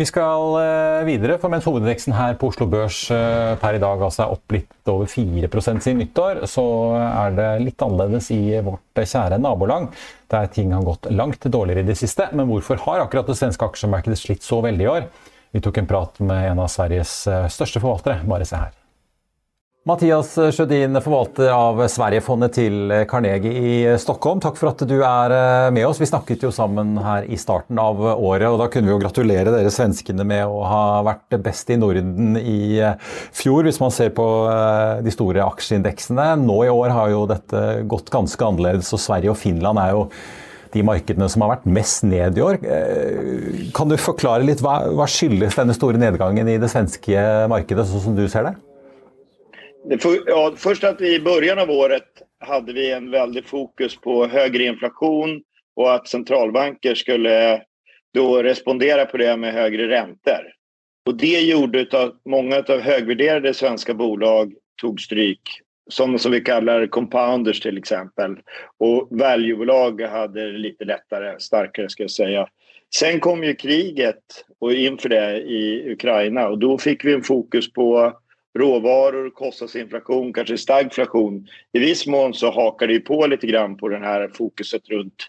Vi 0.00 0.06
skal 0.08 0.54
eh, 0.56 1.02
videre, 1.04 1.34
for 1.36 1.52
mens 1.52 1.66
hovedindeksen 1.68 2.14
her 2.16 2.38
på 2.40 2.48
Oslo 2.48 2.64
Børs 2.72 3.02
eh, 3.12 3.50
per 3.60 3.76
i 3.76 3.80
dag 3.82 4.00
altså 4.00 4.22
er 4.24 4.32
opp 4.32 4.54
litt 4.54 4.88
over 4.88 5.10
4% 5.10 5.84
siden 5.84 6.00
nyttår, 6.00 6.40
så 6.48 6.64
er 6.96 7.36
det 7.36 7.48
litt 7.66 7.84
annerledes 7.84 8.30
i 8.32 8.40
vårt 8.64 8.96
kjære 8.96 9.36
nabolag, 9.44 9.90
der 10.32 10.48
ting 10.54 10.72
har 10.72 10.86
gått 10.88 11.10
langt 11.12 11.44
dårligere 11.44 11.84
i 11.84 11.90
det 11.90 11.98
siste. 12.00 12.30
Men 12.32 12.48
hvorfor 12.48 12.80
har 12.86 13.04
akkurat 13.04 13.28
det 13.28 13.36
svenske 13.42 13.68
aksjemarkedet 13.68 14.16
slitt 14.22 14.46
så 14.46 14.62
veldig 14.64 14.86
i 14.86 14.92
år? 14.94 15.10
Vi 15.52 15.60
tok 15.66 15.82
en 15.82 15.92
prat 15.92 16.24
med 16.24 16.48
en 16.54 16.64
av 16.64 16.72
Sveriges 16.72 17.18
eh, 17.28 17.50
største 17.52 17.84
forvaltere. 17.84 18.22
Bare 18.30 18.48
se 18.48 18.56
her. 18.56 18.79
Mathias 19.88 20.34
Sjødin, 20.52 20.92
forvalter 21.00 21.48
av 21.56 21.78
Sverigefondet 21.88 22.52
til 22.52 22.90
Carnegie 23.08 23.52
i 23.56 23.76
Stockholm. 23.96 24.36
Takk 24.44 24.58
for 24.60 24.68
at 24.74 24.82
du 24.84 24.98
er 24.98 25.32
eh, 25.32 25.68
med 25.72 25.86
oss. 25.88 25.96
Vi 26.02 26.08
snakket 26.10 26.44
jo 26.44 26.50
sammen 26.52 26.98
her 27.00 27.24
i 27.24 27.38
starten 27.40 27.80
av 27.80 27.96
året, 28.12 28.44
og 28.50 28.58
da 28.60 28.66
kunne 28.68 28.90
vi 28.90 28.92
jo 28.92 29.00
gratulere 29.00 29.54
dere 29.54 29.72
svenskene 29.72 30.28
med 30.28 30.44
å 30.44 30.60
ha 30.68 30.82
vært 31.08 31.38
best 31.40 31.72
i 31.72 31.80
Norden 31.80 32.36
i 32.36 32.76
eh, 32.76 33.00
fjor, 33.32 33.64
hvis 33.64 33.80
man 33.80 33.96
ser 33.96 34.12
på 34.12 34.28
eh, 34.52 35.00
de 35.00 35.16
store 35.16 35.48
aksjeindeksene. 35.48 36.28
Nå 36.44 36.60
i 36.68 36.76
år 36.76 36.92
har 36.98 37.16
jo 37.16 37.24
dette 37.32 37.66
gått 37.88 38.12
ganske 38.12 38.52
annerledes, 38.52 38.92
og 38.92 39.00
Sverige 39.00 39.32
og 39.32 39.40
Finland 39.40 39.80
er 39.80 39.96
jo 39.96 40.08
de 40.76 40.84
markedene 40.84 41.32
som 41.32 41.40
har 41.46 41.56
vært 41.56 41.70
mest 41.80 42.04
ned 42.04 42.36
i 42.36 42.44
år. 42.44 42.60
Kan 43.74 43.88
du 43.88 43.96
forklare 43.96 44.44
litt 44.44 44.60
hva, 44.60 44.82
hva 44.92 45.08
skyldes 45.08 45.56
denne 45.56 45.72
store 45.72 45.98
nedgangen 45.98 46.52
i 46.52 46.60
det 46.60 46.68
svenske 46.68 47.30
markedet, 47.48 47.88
sånn 47.88 48.10
som 48.12 48.20
du 48.20 48.28
ser 48.28 48.52
det? 48.52 48.60
Ja, 50.26 50.54
först 50.56 50.84
att 50.84 51.00
i 51.00 51.20
början 51.20 51.58
av 51.58 51.70
året 51.70 52.22
hade 52.40 52.72
vi 52.72 52.92
en 52.92 53.10
väldig 53.10 53.44
fokus 53.44 54.00
på 54.00 54.26
högre 54.26 54.64
inflation 54.64 55.42
och 55.76 55.94
att 55.94 56.08
centralbanker 56.08 56.94
skulle 56.94 57.62
då 58.14 58.42
respondera 58.42 59.06
på 59.06 59.16
det 59.16 59.36
med 59.36 59.52
högre 59.52 59.88
räntor. 59.88 60.52
Och 61.06 61.16
det 61.16 61.40
gjorde 61.40 61.86
att 61.92 62.20
många 62.24 62.56
av 62.56 62.80
högvärderade 62.80 63.54
svenska 63.54 63.94
bolag 63.94 64.52
tog 64.80 65.00
stryk. 65.00 65.40
Som, 65.90 66.18
som 66.18 66.32
vi 66.32 66.40
kallar 66.40 66.86
compounders 66.86 67.60
till 67.60 67.78
exempel. 67.78 68.36
Och 68.78 69.08
valuebolag 69.10 70.02
hade 70.02 70.52
lite 70.52 70.84
lättare, 70.84 71.40
starkare 71.40 71.88
ska 71.88 72.02
jag 72.02 72.10
säga. 72.10 72.48
Sen 72.94 73.20
kom 73.20 73.44
ju 73.44 73.54
kriget 73.54 74.44
och 74.58 74.72
inför 74.72 75.08
det 75.08 75.36
i 75.36 75.92
Ukraina 75.92 76.48
och 76.48 76.58
då 76.58 76.78
fick 76.78 77.04
vi 77.04 77.12
en 77.12 77.22
fokus 77.22 77.72
på 77.72 78.12
råvaror, 78.58 79.30
kostnadsinflation, 79.30 80.32
kanske 80.32 80.58
stagflation. 80.58 81.46
I 81.72 81.78
viss 81.78 82.06
mån 82.06 82.34
så 82.34 82.50
hakar 82.50 82.86
det 82.86 83.00
på 83.00 83.26
lite 83.26 83.46
grann 83.46 83.76
på 83.76 83.88
det 83.88 83.98
här 83.98 84.30
fokuset 84.34 84.88
runt, 84.88 85.26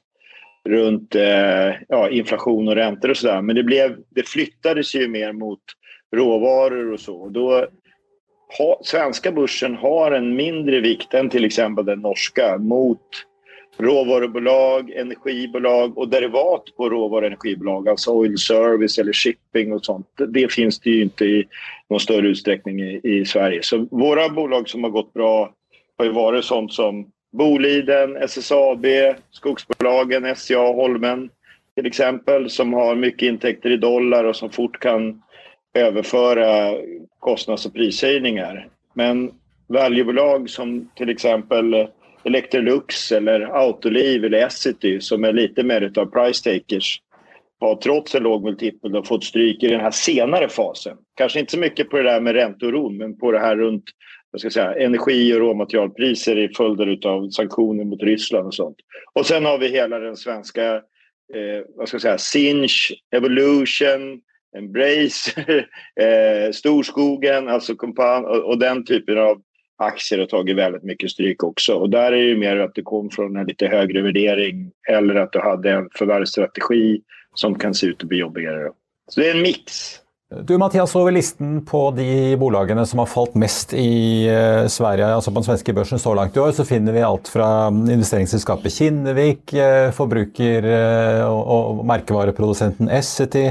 runt 0.69 1.15
eh, 1.15 1.73
ja, 1.88 2.10
inflation 2.10 2.67
och 2.67 2.75
räntor 2.75 3.10
och 3.10 3.17
sådär. 3.17 3.41
Men 3.41 3.55
det, 3.55 3.63
blev, 3.63 3.97
det 4.10 4.27
flyttades 4.27 4.95
ju 4.95 5.07
mer 5.07 5.31
mot 5.31 5.62
råvaror 6.15 6.93
och 6.93 6.99
så. 6.99 7.29
Då, 7.29 7.67
ha, 8.57 8.81
svenska 8.84 9.31
börsen 9.31 9.75
har 9.75 10.12
en 10.12 10.36
mindre 10.36 10.79
vikt 10.79 11.13
än 11.13 11.29
till 11.29 11.45
exempel 11.45 11.86
den 11.86 11.99
norska 11.99 12.57
mot 12.57 13.07
råvarubolag, 13.77 14.91
energibolag 14.91 15.97
och 15.97 16.10
derivat 16.10 16.63
på 16.77 16.89
råvaru 16.89 17.36
altså 17.89 18.12
oil 18.12 18.38
service 18.38 18.97
eller 18.97 19.13
shipping 19.13 19.73
och 19.73 19.86
sånt. 19.86 20.07
Det 20.27 20.51
finns 20.51 20.79
det 20.79 20.89
ju 20.89 21.01
inte 21.01 21.25
i 21.25 21.47
någon 21.89 21.99
större 21.99 22.27
utsträckning 22.27 22.81
i, 22.81 23.01
i 23.03 23.25
Sverige. 23.25 23.63
Så 23.63 23.88
våra 23.91 24.29
bolag 24.29 24.69
som 24.69 24.84
har 24.84 24.91
gått 24.91 25.13
bra 25.13 25.53
har 25.97 26.05
ju 26.05 26.12
varit 26.12 26.45
sånt 26.45 26.73
som 26.73 27.12
Boliden, 27.31 28.17
SSAB, 28.17 28.86
skogsbolagen, 29.31 30.36
SCA, 30.36 30.57
Holmen 30.57 31.29
till 31.75 31.86
exempel 31.86 32.49
som 32.49 32.73
har 32.73 32.95
mycket 32.95 33.21
intäkter 33.21 33.69
i 33.69 33.77
dollar 33.77 34.23
och 34.23 34.36
som 34.36 34.49
fort 34.49 34.79
kan 34.79 35.21
överföra 35.73 36.77
kostnads 37.19 37.65
och 37.65 37.73
prishöjningar. 37.73 38.67
Men 38.93 39.31
valuebolag 39.67 40.49
som 40.49 40.89
till 40.95 41.10
exempel 41.10 41.88
Electrolux 42.23 43.12
eller 43.12 43.41
Autoliv 43.41 44.25
eller 44.25 44.45
Essity 44.45 45.01
som 45.01 45.23
är 45.23 45.34
lite 45.34 45.63
mer 45.63 45.91
av 45.95 46.05
price 46.05 46.43
takers 46.43 47.01
har 47.60 47.75
trots 47.75 48.15
en 48.15 48.23
låg 48.23 48.43
multipel 48.43 49.03
fått 49.03 49.23
stryk 49.23 49.63
i 49.63 49.67
den 49.67 49.79
här 49.79 49.91
senare 49.91 50.49
fasen. 50.49 50.97
Kanske 51.15 51.39
inte 51.39 51.51
så 51.51 51.60
mycket 51.60 51.89
på 51.89 51.97
det 51.97 52.03
där 52.03 52.21
med 52.21 52.34
ränteoron 52.34 52.97
men 52.97 53.17
på 53.17 53.31
det 53.31 53.39
här 53.39 53.55
runt 53.55 53.84
vad 54.31 54.39
ska 54.39 54.45
jag 54.45 54.53
säga, 54.53 54.86
energi 54.86 55.34
och 55.34 55.39
råmaterialpriser 55.39 56.38
i 56.38 56.53
följder 56.53 57.07
av 57.07 57.29
sanktioner 57.29 57.84
mot 57.84 58.03
Ryssland 58.03 58.47
och 58.47 58.53
sånt. 58.53 58.77
Och 59.13 59.25
sen 59.25 59.45
har 59.45 59.57
vi 59.57 59.67
hela 59.67 59.99
den 59.99 60.17
svenska 60.17 60.75
eh, 61.34 61.65
vad 61.75 61.89
ska 61.89 62.10
jag 62.10 62.19
Sinch, 62.19 62.93
Evolution, 63.15 64.21
Embrace, 64.57 65.41
eh, 66.01 66.51
Storskogen 66.51 67.49
alltså 67.49 67.75
kompan 67.75 68.25
och, 68.25 68.49
och 68.49 68.60
den 68.60 68.86
typen 68.86 69.17
av 69.17 69.41
aktier 69.81 70.19
har 70.19 70.25
tagit 70.25 70.55
väldigt 70.55 70.83
mycket 70.83 71.11
stryk 71.11 71.43
också. 71.43 71.73
Och 71.73 71.89
där 71.89 72.11
är 72.11 72.27
det 72.27 72.37
mer 72.37 72.57
att 72.57 72.75
det 72.75 72.81
kom 72.81 73.09
från 73.09 73.37
en 73.37 73.47
lite 73.47 73.67
högre 73.67 74.01
värdering 74.01 74.71
eller 74.89 75.15
att 75.15 75.31
du 75.31 75.39
hade 75.39 75.71
en 75.71 75.89
förvärvsstrategi 75.95 77.01
som 77.35 77.59
kan 77.59 77.73
se 77.73 77.87
ut 77.87 78.03
att 78.03 78.09
bli 78.09 78.17
jobbigare. 78.17 78.69
Så 79.09 79.19
det 79.19 79.29
är 79.29 79.35
en 79.35 79.41
mix. 79.41 79.97
Du 80.47 80.57
Mathias, 80.57 80.95
over 80.95 81.11
listen 81.11 81.65
på 81.65 81.91
de 81.91 82.37
bolagene 82.39 82.85
som 82.87 82.99
har 82.99 83.05
falt 83.05 83.33
mest 83.35 83.73
i 83.73 84.29
uh, 84.31 84.67
Sverige, 84.67 85.09
altså 85.11 85.31
på 85.31 85.41
den 85.41 85.43
svenske 85.43 85.73
børsen 85.75 85.99
så 85.99 86.13
langt 86.15 86.37
i 86.37 86.39
år, 86.39 86.53
så 86.55 86.63
finner 86.65 86.95
vi 86.95 87.01
alt 87.03 87.27
fra 87.27 87.67
investeringsselskapet 87.67 88.71
Kinnevik, 88.71 89.51
uh, 89.51 89.91
forbruker- 89.91 90.69
og, 91.27 91.41
og 91.51 91.81
merkevareprodusenten 91.91 92.87
Essity, 92.87 93.49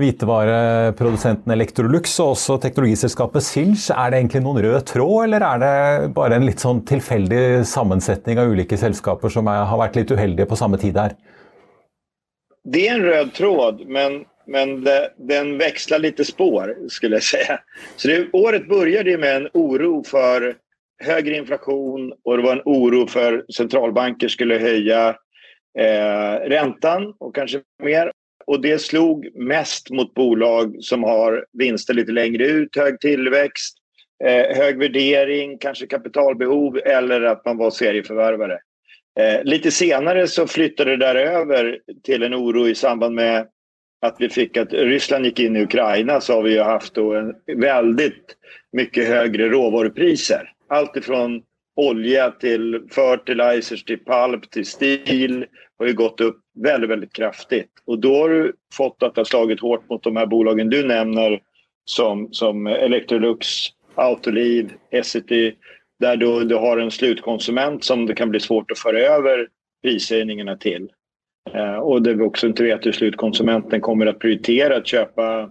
hvitevareprodusenten 0.00 1.52
Electrolux 1.52 2.14
og 2.22 2.32
også 2.34 2.58
teknologiselskapet 2.62 3.44
Sinch. 3.44 3.90
Er 3.92 4.12
det 4.12 4.22
egentlig 4.22 4.42
noen 4.44 4.62
rød 4.64 4.86
tråd, 4.88 5.26
eller 5.26 5.44
er 5.46 5.62
det 5.62 6.10
bare 6.16 6.38
en 6.38 6.46
litt 6.48 6.62
sånn 6.64 6.82
tilfeldig 6.88 7.62
sammensetning 7.68 8.40
av 8.40 8.52
ulike 8.52 8.78
selskaper 8.80 9.32
som 9.32 9.50
er, 9.52 9.64
har 9.68 9.80
vært 9.82 10.00
litt 10.00 10.14
uheldige 10.14 10.48
på 10.48 10.58
samme 10.58 10.80
tid 10.80 10.98
her? 11.00 11.16
Det 12.62 12.86
er 12.86 12.96
en 12.96 13.06
rød 13.06 13.32
tråd, 13.36 13.84
men, 13.90 14.22
men 14.46 14.78
det, 14.86 14.98
den 15.18 15.56
växlar 15.60 16.04
litt 16.04 16.22
spår, 16.24 16.76
skulle 16.92 17.20
jeg 17.20 17.28
si. 17.32 17.42
Så 17.96 18.10
det, 18.10 18.18
året 18.38 18.68
började 18.70 19.18
med 19.18 19.42
en 19.42 19.48
oro 19.58 19.96
for 20.06 20.52
høyere 21.02 21.40
inflation 21.40 22.12
og 22.24 22.38
det 22.38 22.44
var 22.46 22.58
en 22.58 22.66
oro 22.70 23.04
for 23.10 23.42
centralbanker 23.52 24.30
skulle 24.30 24.60
höja 24.62 25.16
eh, 25.78 26.34
räntan 26.48 27.14
och 27.18 27.34
kanske 27.34 27.60
mer. 27.82 28.12
Och 28.46 28.60
det 28.60 28.78
slog 28.78 29.28
mest 29.34 29.90
mot 29.90 30.14
bolag 30.14 30.76
som 30.80 31.02
har 31.02 31.46
vinster 31.52 31.94
lite 31.94 32.12
längre 32.12 32.46
ut, 32.46 32.76
hög 32.76 33.00
tillväxt, 33.00 33.76
eh, 34.24 34.56
hög 34.56 34.78
värdering, 34.78 35.58
kanske 35.58 35.86
kapitalbehov 35.86 36.78
eller 36.84 37.22
att 37.22 37.44
man 37.44 37.56
var 37.56 37.70
serieförvärvare. 37.70 38.58
Eh, 39.20 39.44
lite 39.44 39.70
senare 39.70 40.26
så 40.26 40.46
flyttade 40.46 40.90
det 40.90 41.06
där 41.06 41.14
över 41.14 41.78
till 42.04 42.22
en 42.22 42.34
oro 42.34 42.68
i 42.68 42.74
samband 42.74 43.14
med 43.14 43.46
att 44.02 44.16
vi 44.18 44.28
fick 44.28 44.56
att 44.56 44.72
Ryssland 44.72 45.24
gick 45.24 45.40
in 45.40 45.56
i 45.56 45.62
Ukraina 45.62 46.20
så 46.20 46.34
har 46.34 46.42
vi 46.42 46.58
haft 46.58 46.94
då 46.94 47.14
en 47.14 47.34
väldigt 47.56 48.36
mycket 48.72 49.08
högre 49.08 49.48
råvarupriser. 49.48 50.52
Allt 50.68 50.96
ifrån 50.96 51.42
olja 51.76 52.30
till 52.30 52.80
fertilizers 52.90 53.84
till 53.84 54.04
pulp 54.04 54.50
till 54.50 54.66
stil 54.66 55.46
har 55.78 55.86
ju 55.86 55.92
gått 55.92 56.20
upp 56.20 56.40
väldigt, 56.54 56.90
väldigt 56.90 57.12
kraftigt. 57.12 57.70
Och 57.86 57.98
då 57.98 58.16
har 58.16 58.28
du 58.28 58.52
fått 58.74 59.02
att 59.02 59.14
det 59.14 59.20
har 59.20 59.24
slagit 59.24 59.60
hårt 59.60 59.88
mot 59.88 60.02
de 60.02 60.16
här 60.16 60.26
bolagen 60.26 60.70
du 60.70 60.86
nämner 60.86 61.40
som, 61.84 62.32
som 62.32 62.66
Electrolux, 62.66 63.46
Autoliv, 63.94 64.72
Essity 64.90 65.54
där 66.00 66.16
du, 66.16 66.44
du 66.44 66.54
har 66.54 66.78
en 66.78 66.90
slutkonsument 66.90 67.84
som 67.84 68.06
det 68.06 68.14
kan 68.14 68.30
bli 68.30 68.40
svårt 68.40 68.70
att 68.70 68.78
föra 68.78 68.98
över 68.98 69.48
prishöjningarna 69.82 70.56
till. 70.56 70.88
Eh, 71.54 71.74
och 71.74 72.02
där 72.02 72.14
vi 72.14 72.24
också 72.24 72.46
inte 72.46 72.62
vet 72.62 72.86
hur 72.86 72.92
slutkonsumenten 72.92 73.80
kommer 73.80 74.06
att 74.06 74.18
prioritera 74.18 74.76
att 74.76 74.86
köpa 74.86 75.50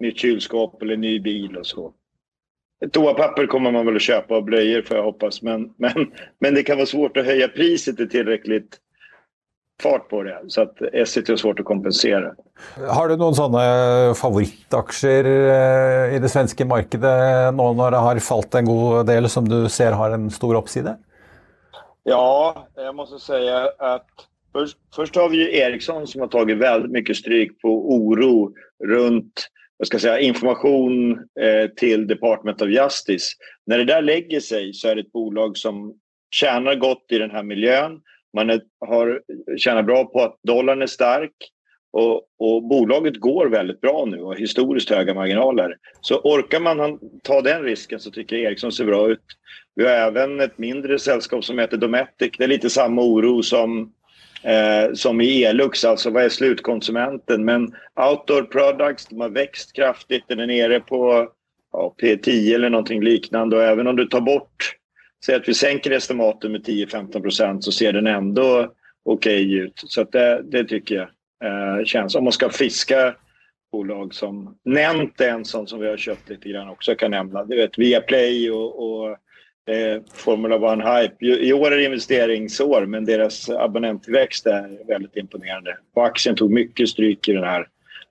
nytt 0.00 0.18
kylskåp 0.18 0.82
eller 0.82 0.96
ny 0.96 1.20
bil 1.20 1.56
och 1.56 1.66
så. 1.66 1.94
Toapapper 2.92 3.46
kommer 3.46 3.72
man 3.72 3.86
väl 3.86 3.96
att 3.96 4.02
köpa 4.02 4.36
och 4.36 4.44
blöjor 4.44 4.82
får 4.82 4.96
jag 4.96 5.04
hoppas 5.04 5.42
men, 5.42 5.70
men, 5.76 6.12
men 6.40 6.54
det 6.54 6.62
kan 6.62 6.76
vara 6.76 6.86
svårt 6.86 7.16
att 7.16 7.26
höja 7.26 7.48
priset 7.48 8.00
i 8.00 8.08
tillräckligt 8.08 8.78
fart 9.82 10.08
på 10.08 10.22
det. 10.22 10.38
Så 10.48 10.62
att 10.62 10.82
Essity 10.82 11.32
har 11.32 11.36
svårt 11.36 11.60
att 11.60 11.66
kompensera. 11.66 12.34
Har 12.88 13.08
du 13.08 13.16
noen 13.16 13.34
sånne 13.34 13.62
favorittaksjer 14.18 15.24
eh, 15.24 16.16
i 16.16 16.18
det 16.22 16.30
svenske 16.30 16.66
markedet 16.66 17.54
nå 17.54 17.72
når 17.78 17.94
det 17.94 18.02
har 18.02 18.22
falt 18.22 18.54
en 18.58 18.66
god 18.66 19.06
del, 19.06 19.28
som 19.30 19.48
du 19.48 19.68
ser 19.68 19.92
har 19.92 20.10
en 20.10 20.30
stor 20.30 20.56
oppside? 20.58 20.96
Ja, 22.02 22.66
jag 22.76 22.94
måste 22.94 23.18
säga 23.18 23.70
att 23.78 24.10
först, 24.52 24.78
först 24.94 25.16
har 25.16 25.28
vi 25.28 25.36
ju 25.36 25.56
Ericsson 25.56 26.06
som 26.06 26.20
har 26.20 26.28
tagit 26.28 26.58
väldigt 26.58 26.90
mycket 26.90 27.16
stryk 27.16 27.60
på 27.62 27.68
oro 27.94 28.52
runt 28.84 29.48
vad 29.78 29.86
ska 29.86 29.94
jag 29.94 30.02
säga, 30.02 30.20
information 30.20 31.12
eh, 31.40 31.70
till 31.76 32.06
Department 32.06 32.62
of 32.62 32.68
Justice. 32.68 33.26
När 33.66 33.78
det 33.78 33.84
där 33.84 34.02
lägger 34.02 34.40
sig 34.40 34.74
så 34.74 34.88
är 34.88 34.94
det 34.94 35.00
ett 35.00 35.12
bolag 35.12 35.56
som 35.56 35.94
tjänar 36.30 36.74
gott 36.74 37.06
i 37.08 37.18
den 37.18 37.30
här 37.30 37.42
miljön 37.42 38.00
man 38.34 38.50
är, 38.50 38.60
har 38.86 39.22
tjänar 39.58 39.82
bra 39.82 40.04
på 40.04 40.20
att 40.20 40.38
dollarn 40.42 40.82
är 40.82 40.86
stark 40.86 41.32
och, 41.92 42.22
och, 42.38 42.62
bolaget 42.62 43.16
går 43.16 43.46
väldigt 43.46 43.80
bra 43.80 44.04
nu 44.04 44.20
och 44.20 44.36
historiskt 44.36 44.90
höga 44.90 45.14
marginaler. 45.14 45.76
Så 46.00 46.20
orkar 46.20 46.60
man 46.60 46.98
ta 47.22 47.40
den 47.42 47.62
risken 47.62 48.00
så 48.00 48.10
tycker 48.10 48.36
jag 48.36 48.44
Ericsson 48.44 48.72
ser 48.72 48.84
bra 48.84 49.08
ut. 49.08 49.24
Vi 49.74 49.84
har 49.84 49.90
även 49.90 50.40
ett 50.40 50.58
mindre 50.58 50.98
sällskap 50.98 51.44
som 51.44 51.58
heter 51.58 51.76
Dometic. 51.76 52.30
Det 52.38 52.44
är 52.44 52.48
lite 52.48 52.70
samma 52.70 53.02
oro 53.02 53.42
som, 53.42 53.92
eh, 54.42 54.92
som 54.94 55.20
i 55.20 55.44
Elux, 55.44 55.84
alltså 55.84 56.10
vad 56.10 56.24
är 56.24 56.28
slutkonsumenten? 56.28 57.44
Men 57.44 57.74
Outdoor 58.10 58.42
Products, 58.42 59.06
de 59.06 59.20
har 59.20 59.28
växt 59.28 59.72
kraftigt. 59.72 60.24
Den 60.28 60.40
är 60.40 60.46
nere 60.46 60.80
på 60.80 61.28
ja, 61.72 61.94
P10 62.02 62.54
eller 62.54 62.70
någonting 62.70 63.02
liknande 63.02 63.56
och 63.56 63.64
även 63.64 63.86
om 63.86 63.96
du 63.96 64.06
tar 64.06 64.20
bort 64.20 64.78
Säg 65.24 65.34
att 65.34 65.48
vi 65.48 65.54
sänker 65.54 65.90
estimaten 65.90 66.52
med 66.52 66.66
10-15 66.66 67.22
procent 67.22 67.64
så 67.64 67.72
ser 67.72 67.92
den 67.92 68.06
ändå 68.06 68.72
okej 69.04 69.54
ut. 69.54 69.72
Så 69.76 70.04
det, 70.04 70.42
det, 70.44 70.64
tycker 70.64 70.94
jag 70.94 71.08
eh, 71.78 71.84
känns. 71.84 72.14
Om 72.14 72.24
man 72.24 72.32
ska 72.32 72.50
fiska 72.50 73.14
bolag 73.72 74.14
som 74.14 74.58
nämnt 74.64 75.20
en 75.20 75.44
sån 75.44 75.66
som 75.66 75.80
vi 75.80 75.88
har 75.88 75.96
köpt 75.96 76.28
lite 76.28 76.48
grann 76.48 76.68
också 76.68 76.94
kan 76.94 77.10
nämna. 77.10 77.44
Du 77.44 77.56
vet 77.56 77.78
Viaplay 77.78 78.50
och, 78.50 78.82
och 78.82 79.16
Formula 80.12 80.56
One 80.56 80.84
Hype. 80.84 81.26
I 81.26 81.52
år 81.52 81.72
är 81.72 81.76
det 81.76 81.84
investeringsår 81.84 82.86
men 82.86 83.04
deras 83.04 83.48
abonnenttillväxt 83.50 84.46
är 84.46 84.86
väldigt 84.86 85.16
imponerande. 85.16 85.76
Och 85.94 86.06
aktien 86.06 86.36
tog 86.36 86.50
mycket 86.50 86.88
stryk 86.88 87.28
i 87.28 87.32
den 87.32 87.44
här 87.44 87.66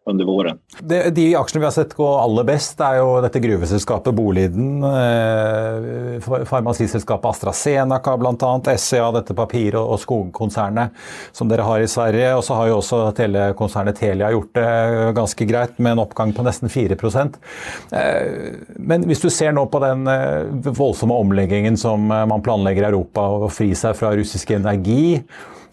under 0.07 0.25
våren. 0.25 0.59
De, 0.79 1.09
de 1.09 1.35
aksjene 1.35 1.61
vi 1.61 1.67
har 1.67 1.75
sett 1.75 1.93
gå 1.97 2.07
aller 2.07 2.45
best, 2.47 2.79
er 2.79 3.01
jo 3.01 3.17
dette 3.23 3.41
gruveselskapet 3.43 4.15
Boliden, 4.15 4.79
eh, 4.87 6.19
farmasiselskapet 6.47 7.29
AstraZeneca 7.33 8.15
bl.a., 8.19 8.51
SCA, 8.77 9.09
dette 9.17 9.35
papir- 9.35 9.75
og, 9.75 9.95
og 9.95 10.01
skogkonsernet 10.01 10.95
som 11.35 11.51
dere 11.51 11.67
har 11.67 11.83
i 11.83 11.91
Sverige. 11.91 12.31
Og 12.37 12.45
så 12.47 12.59
har 12.59 12.71
jo 12.71 12.79
også 12.79 13.01
telekonsernet 13.17 13.99
Telia 13.99 14.31
gjort 14.31 14.53
det 14.55 14.71
ganske 15.17 15.49
greit, 15.49 15.75
med 15.77 15.97
en 15.97 16.03
oppgang 16.05 16.33
på 16.35 16.45
nesten 16.47 16.71
4 16.71 16.95
eh, 16.95 18.55
Men 18.77 19.07
hvis 19.09 19.23
du 19.23 19.29
ser 19.33 19.55
nå 19.55 19.67
på 19.71 19.83
den 19.83 20.07
eh, 20.11 20.71
voldsomme 20.71 21.15
omleggingen 21.15 21.77
som 21.77 22.11
eh, 22.11 22.25
man 22.31 22.43
planlegger 22.45 22.87
i 22.87 22.91
Europa, 22.93 23.27
å 23.27 23.51
fri 23.51 23.73
seg 23.75 23.97
fra 23.99 24.15
russisk 24.15 24.55
energi, 24.55 25.17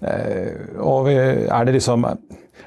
eh, 0.03 0.81
og 0.83 1.11
er 1.15 1.69
det 1.69 1.79
liksom 1.79 2.09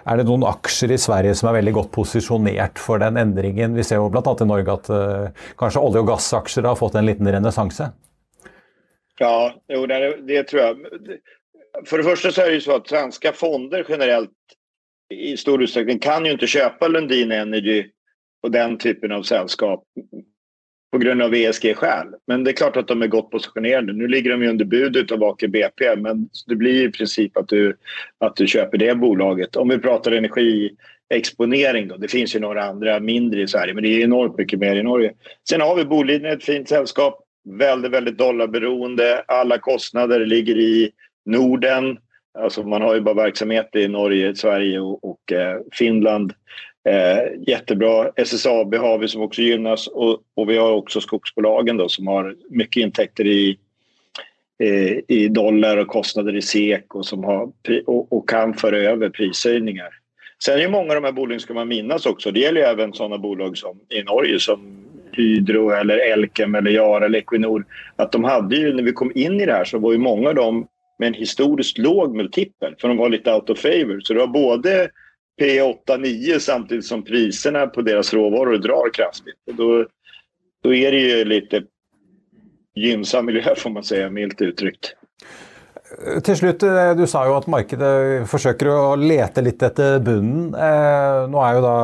er 0.07 0.19
det 0.19 0.27
noen 0.27 0.45
aksjer 0.47 0.93
i 0.95 0.99
Sverige 1.01 1.35
som 1.35 1.49
er 1.49 1.57
veldig 1.59 1.73
godt 1.75 1.89
posisjonert 1.95 2.79
for 2.79 3.01
den 3.03 3.19
endringen? 3.19 3.75
Vi 3.75 3.85
ser 3.85 3.99
jo 3.99 4.09
bl.a. 4.13 4.23
i 4.23 4.47
Norge 4.47 4.75
at 4.77 4.91
uh, 4.93 5.47
kanskje 5.59 5.83
olje- 5.83 6.03
og 6.03 6.11
gassaksjer 6.11 6.67
har 6.69 6.79
fått 6.79 6.95
en 6.95 7.07
liten 7.07 7.27
renessanse? 7.27 7.89
Ja, 9.19 9.51
jo, 9.73 9.83
det, 9.89 9.99
det, 10.29 10.43
tror 10.49 10.61
jeg. 10.61 11.19
For 11.89 11.99
det 11.99 12.07
første 12.07 12.31
så 12.31 12.45
er 12.45 12.53
det 12.53 12.61
jo 12.61 12.65
så 12.67 12.79
at 12.79 12.91
svenske 12.91 13.33
fonder 13.35 13.83
generelt 13.87 14.57
i 15.13 15.35
stor 15.39 15.61
utstrekning 15.63 15.99
kan 16.03 16.25
jo 16.27 16.35
ikke 16.35 16.51
kjøpe 16.51 16.89
Lundin 16.91 17.31
Energy 17.31 17.81
og 18.43 18.53
den 18.53 18.77
typen 18.79 19.15
av 19.15 19.23
sällskap 19.27 19.83
av 20.95 21.35
ESG-skäl. 21.35 22.07
Men 22.27 22.43
det 22.43 22.51
är 22.51 22.53
klart 22.53 22.77
att 22.77 22.87
de 22.87 23.01
är 23.01 23.07
gott 23.07 23.31
positionerade. 23.31 23.93
Nu 23.93 24.07
ligger 24.07 24.31
de 24.31 24.43
ju 24.43 24.49
under 24.49 24.65
budet 24.65 25.11
av 25.11 25.23
Aker 25.23 25.47
BP 25.47 25.95
men 25.95 26.29
det 26.47 26.55
blir 26.55 26.87
i 26.87 26.91
princip 26.91 27.37
att 27.37 27.47
du, 27.47 27.77
att 28.19 28.35
du 28.35 28.47
köper 28.47 28.77
det 28.77 28.95
bolaget. 28.95 29.55
Om 29.55 29.69
vi 29.69 29.77
pratar 29.77 30.11
energiexponering 30.11 31.87
då. 31.87 31.97
Det 31.97 32.07
finns 32.07 32.35
ju 32.35 32.39
några 32.39 32.63
andra 32.63 32.99
mindre 32.99 33.41
i 33.41 33.47
Sverige 33.47 33.73
men 33.73 33.83
det 33.83 33.89
är 33.89 34.03
enormt 34.03 34.37
mycket 34.37 34.59
mer 34.59 34.75
i 34.75 34.83
Norge. 34.83 35.13
Sen 35.49 35.61
har 35.61 35.75
vi 35.75 35.85
Boliden, 35.85 36.31
ett 36.31 36.43
fint 36.43 36.69
sällskap. 36.69 37.23
väldigt, 37.49 37.91
väldigt 37.91 38.17
dollarberoende. 38.17 39.23
Alla 39.27 39.57
kostnader 39.57 40.25
ligger 40.25 40.57
i 40.57 40.91
Norden. 41.25 41.97
Alltså 42.39 42.63
man 42.63 42.81
har 42.81 42.95
ju 42.95 43.01
bara 43.01 43.15
verksamhet 43.15 43.75
i 43.75 43.87
Norge, 43.87 44.35
Sverige 44.35 44.79
och, 44.79 45.03
och 45.03 45.31
eh, 45.31 45.59
Finland. 45.71 46.33
Eh, 46.87 47.31
jättebra. 47.47 48.11
SSAB 48.15 48.75
har 48.75 48.97
vi 48.97 49.07
som 49.07 49.21
också 49.21 49.41
gynnas 49.41 49.87
och, 49.87 50.21
och 50.35 50.49
vi 50.49 50.57
har 50.57 50.71
också 50.71 51.01
skogsbolagen 51.01 51.77
då 51.77 51.89
som 51.89 52.07
har 52.07 52.35
mycket 52.49 52.81
intäkter 52.81 53.27
i, 53.27 53.57
eh, 54.63 54.97
i 55.07 55.27
dollar 55.27 55.77
och 55.77 55.87
kostnader 55.87 56.35
i 56.35 56.41
SEK 56.41 56.95
och, 56.95 57.05
som 57.05 57.23
har, 57.23 57.51
och, 57.85 58.13
och 58.13 58.29
kan 58.29 58.53
föra 58.53 58.77
över 58.77 59.09
prishöjningar. 59.09 59.89
Sen 60.43 60.59
är 60.59 60.69
många 60.69 60.89
av 60.89 60.95
de 60.95 61.03
här 61.03 61.11
bolagen 61.11 61.39
ska 61.39 61.53
man 61.53 61.67
minnas 61.67 62.05
också. 62.05 62.31
Det 62.31 62.39
gäller 62.39 62.61
även 62.61 62.93
sådana 62.93 63.17
bolag 63.17 63.57
som 63.57 63.79
i 63.89 64.03
Norge 64.03 64.39
som 64.39 64.85
Hydro 65.11 65.69
eller 65.69 66.11
Elkem 66.11 66.55
eller 66.55 66.71
Yara 66.71 67.05
eller 67.05 67.19
Equinor. 67.19 67.65
Att 67.95 68.11
de 68.11 68.23
hade 68.23 68.55
ju, 68.55 68.73
när 68.73 68.83
vi 68.83 68.91
kom 68.91 69.11
in 69.15 69.41
i 69.41 69.45
det 69.45 69.53
här 69.53 69.65
så 69.65 69.79
var 69.79 69.91
ju 69.91 69.97
många 69.97 70.29
av 70.29 70.35
dem 70.35 70.67
med 70.99 71.07
en 71.07 71.13
historiskt 71.13 71.77
låg 71.77 72.15
multipel 72.15 72.75
för 72.81 72.87
de 72.87 72.97
var 72.97 73.09
lite 73.09 73.33
out 73.33 73.49
of 73.49 73.59
favor. 73.59 73.99
Så 73.99 74.13
det 74.13 74.19
var 74.19 74.27
både 74.27 74.89
P8-9 75.41 76.39
samtidigt 76.39 76.85
som 76.85 77.03
priserna 77.03 77.67
på 77.67 77.81
deras 77.81 78.13
råvaror 78.13 78.57
drar 78.57 78.93
kraftigt. 78.93 79.35
Då, 79.45 79.85
då 80.63 80.73
är 80.73 80.91
det 80.91 80.97
ju 80.97 81.25
lite 81.25 81.63
gynnsam 82.75 83.25
miljö 83.25 83.55
får 83.57 83.69
man 83.69 83.83
säga, 83.83 84.09
milt 84.09 84.41
uttryckt. 84.41 84.93
Til 86.23 86.35
slutt, 86.35 86.63
eh, 86.63 86.95
Du 86.97 87.07
sa 87.07 87.25
jo 87.25 87.37
at 87.37 87.47
markedet 87.47 88.27
forsøker 88.27 88.67
å 88.67 88.95
lete 88.99 89.41
litt 89.41 89.63
etter 89.63 89.99
bunnen. 90.03 90.51
Eh, 90.53 91.27
nå 91.31 91.43
er 91.43 91.55
jo 91.55 91.61
da 91.63 91.77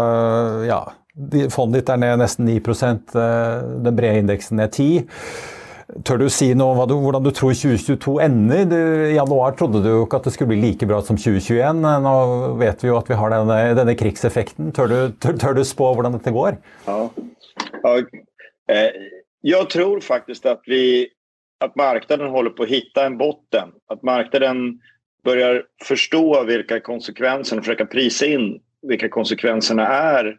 ja, 0.68 0.82
Fondet 1.54 1.84
ditt 1.84 1.90
er 1.94 2.00
ned 2.02 2.20
nesten 2.20 2.46
9 2.50 2.58
eh, 2.58 3.62
den 3.86 3.96
brede 3.96 4.20
indeksen 4.20 4.58
ned 4.58 4.72
10 4.74 5.06
Tør 6.08 6.22
du 6.22 6.28
si 6.32 6.48
noe 6.56 6.86
du, 6.88 6.96
hvordan 7.04 7.26
du 7.26 7.32
tror 7.36 7.52
2022 7.52 8.14
ender? 8.24 8.64
Du, 8.72 8.78
I 9.10 9.18
januar 9.18 9.56
trodde 9.60 9.82
du 9.84 9.90
jo 9.90 10.04
ikke 10.06 10.22
at 10.22 10.30
det 10.30 10.34
skulle 10.36 10.54
bli 10.54 10.62
like 10.62 10.88
bra 10.88 11.02
som 11.04 11.20
2021. 11.20 11.82
Nå 12.06 12.14
vet 12.62 12.84
vi 12.84 12.92
jo 12.92 13.00
at 13.00 13.12
vi 13.12 13.18
har 13.20 13.34
denne, 13.34 13.58
denne 13.78 13.98
krigseffekten. 14.00 14.72
Tør 14.76 14.92
du, 14.92 14.98
tør, 15.20 15.36
tør 15.42 15.58
du, 15.60 15.64
spå 15.68 15.92
hvordan 15.92 16.16
dette 16.16 16.34
går? 16.36 16.60
Ja. 16.88 17.00
ja. 17.84 17.96
Eh, 18.72 19.02
jeg 19.44 19.70
tror 19.74 20.00
faktisk 20.06 20.48
at, 20.48 20.64
vi, 20.72 21.10
at 21.60 21.76
markedet 21.76 22.32
holder 22.32 22.56
på 22.56 22.64
å 22.64 22.72
finne 22.72 23.08
en 23.10 23.20
bunn. 23.20 23.76
At 23.92 24.06
forstå 25.84 26.24
hvilke 26.48 26.80
konsekvenser, 26.86 27.60
forsøke 27.60 27.92
prise 27.92 28.32
inn 28.38 28.54
hvilke 28.88 29.12
konsekvensene 29.12 29.84
er 29.84 30.34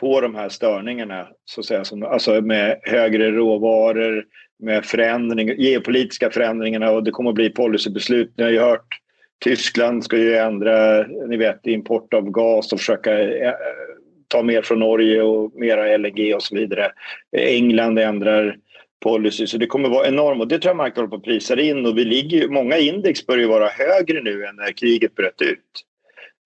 på 0.00 0.20
de 0.20 0.34
här 0.34 0.48
störningarna, 0.48 1.28
så 1.44 1.60
att 1.60 1.66
säga, 1.66 1.84
som, 1.84 2.46
med 2.46 2.80
högre 2.82 3.32
råvaror, 3.32 4.24
med 4.58 4.84
förändring, 4.84 5.48
geopolitiska 5.48 6.30
förändringarna 6.30 6.90
och 6.90 7.04
det 7.04 7.10
kommer 7.10 7.30
att 7.30 7.34
bli 7.34 7.50
policybeslut. 7.50 8.32
Ni 8.36 8.44
har 8.44 8.50
ju 8.50 8.60
hört 8.60 9.00
Tyskland 9.44 10.04
ska 10.04 10.16
ju 10.16 10.36
ändra 10.36 11.02
ni 11.02 11.36
vet, 11.36 11.66
import 11.66 12.14
av 12.14 12.30
gas 12.30 12.72
och 12.72 12.78
försöka 12.78 13.10
å 13.20 13.52
ta 14.28 14.42
mer 14.42 14.62
från 14.62 14.78
Norge 14.78 15.22
och 15.22 15.52
mera 15.54 15.96
LNG 15.96 16.34
och 16.34 16.42
så 16.42 16.54
vidare. 16.54 16.92
England 17.36 17.98
ändrar 17.98 18.56
policy, 19.00 19.46
så 19.46 19.58
det 19.58 19.66
kommer 19.66 19.88
vara 19.88 20.08
enormt 20.08 20.40
och 20.40 20.48
det 20.48 20.58
tror 20.58 20.70
jag 20.70 20.76
marknaden 20.76 21.02
håller 21.02 21.10
på 21.10 21.16
att 21.16 21.22
prisa 21.22 21.60
in 21.60 21.86
och 21.86 21.98
vi 21.98 22.04
ligger, 22.04 22.48
många 22.48 22.78
index 22.78 23.26
börjar 23.26 23.48
vara 23.48 23.68
högre 23.68 24.22
nu 24.22 24.44
än 24.44 24.56
när 24.56 24.72
kriget 24.72 25.14
bröt 25.14 25.42
ut. 25.42 25.84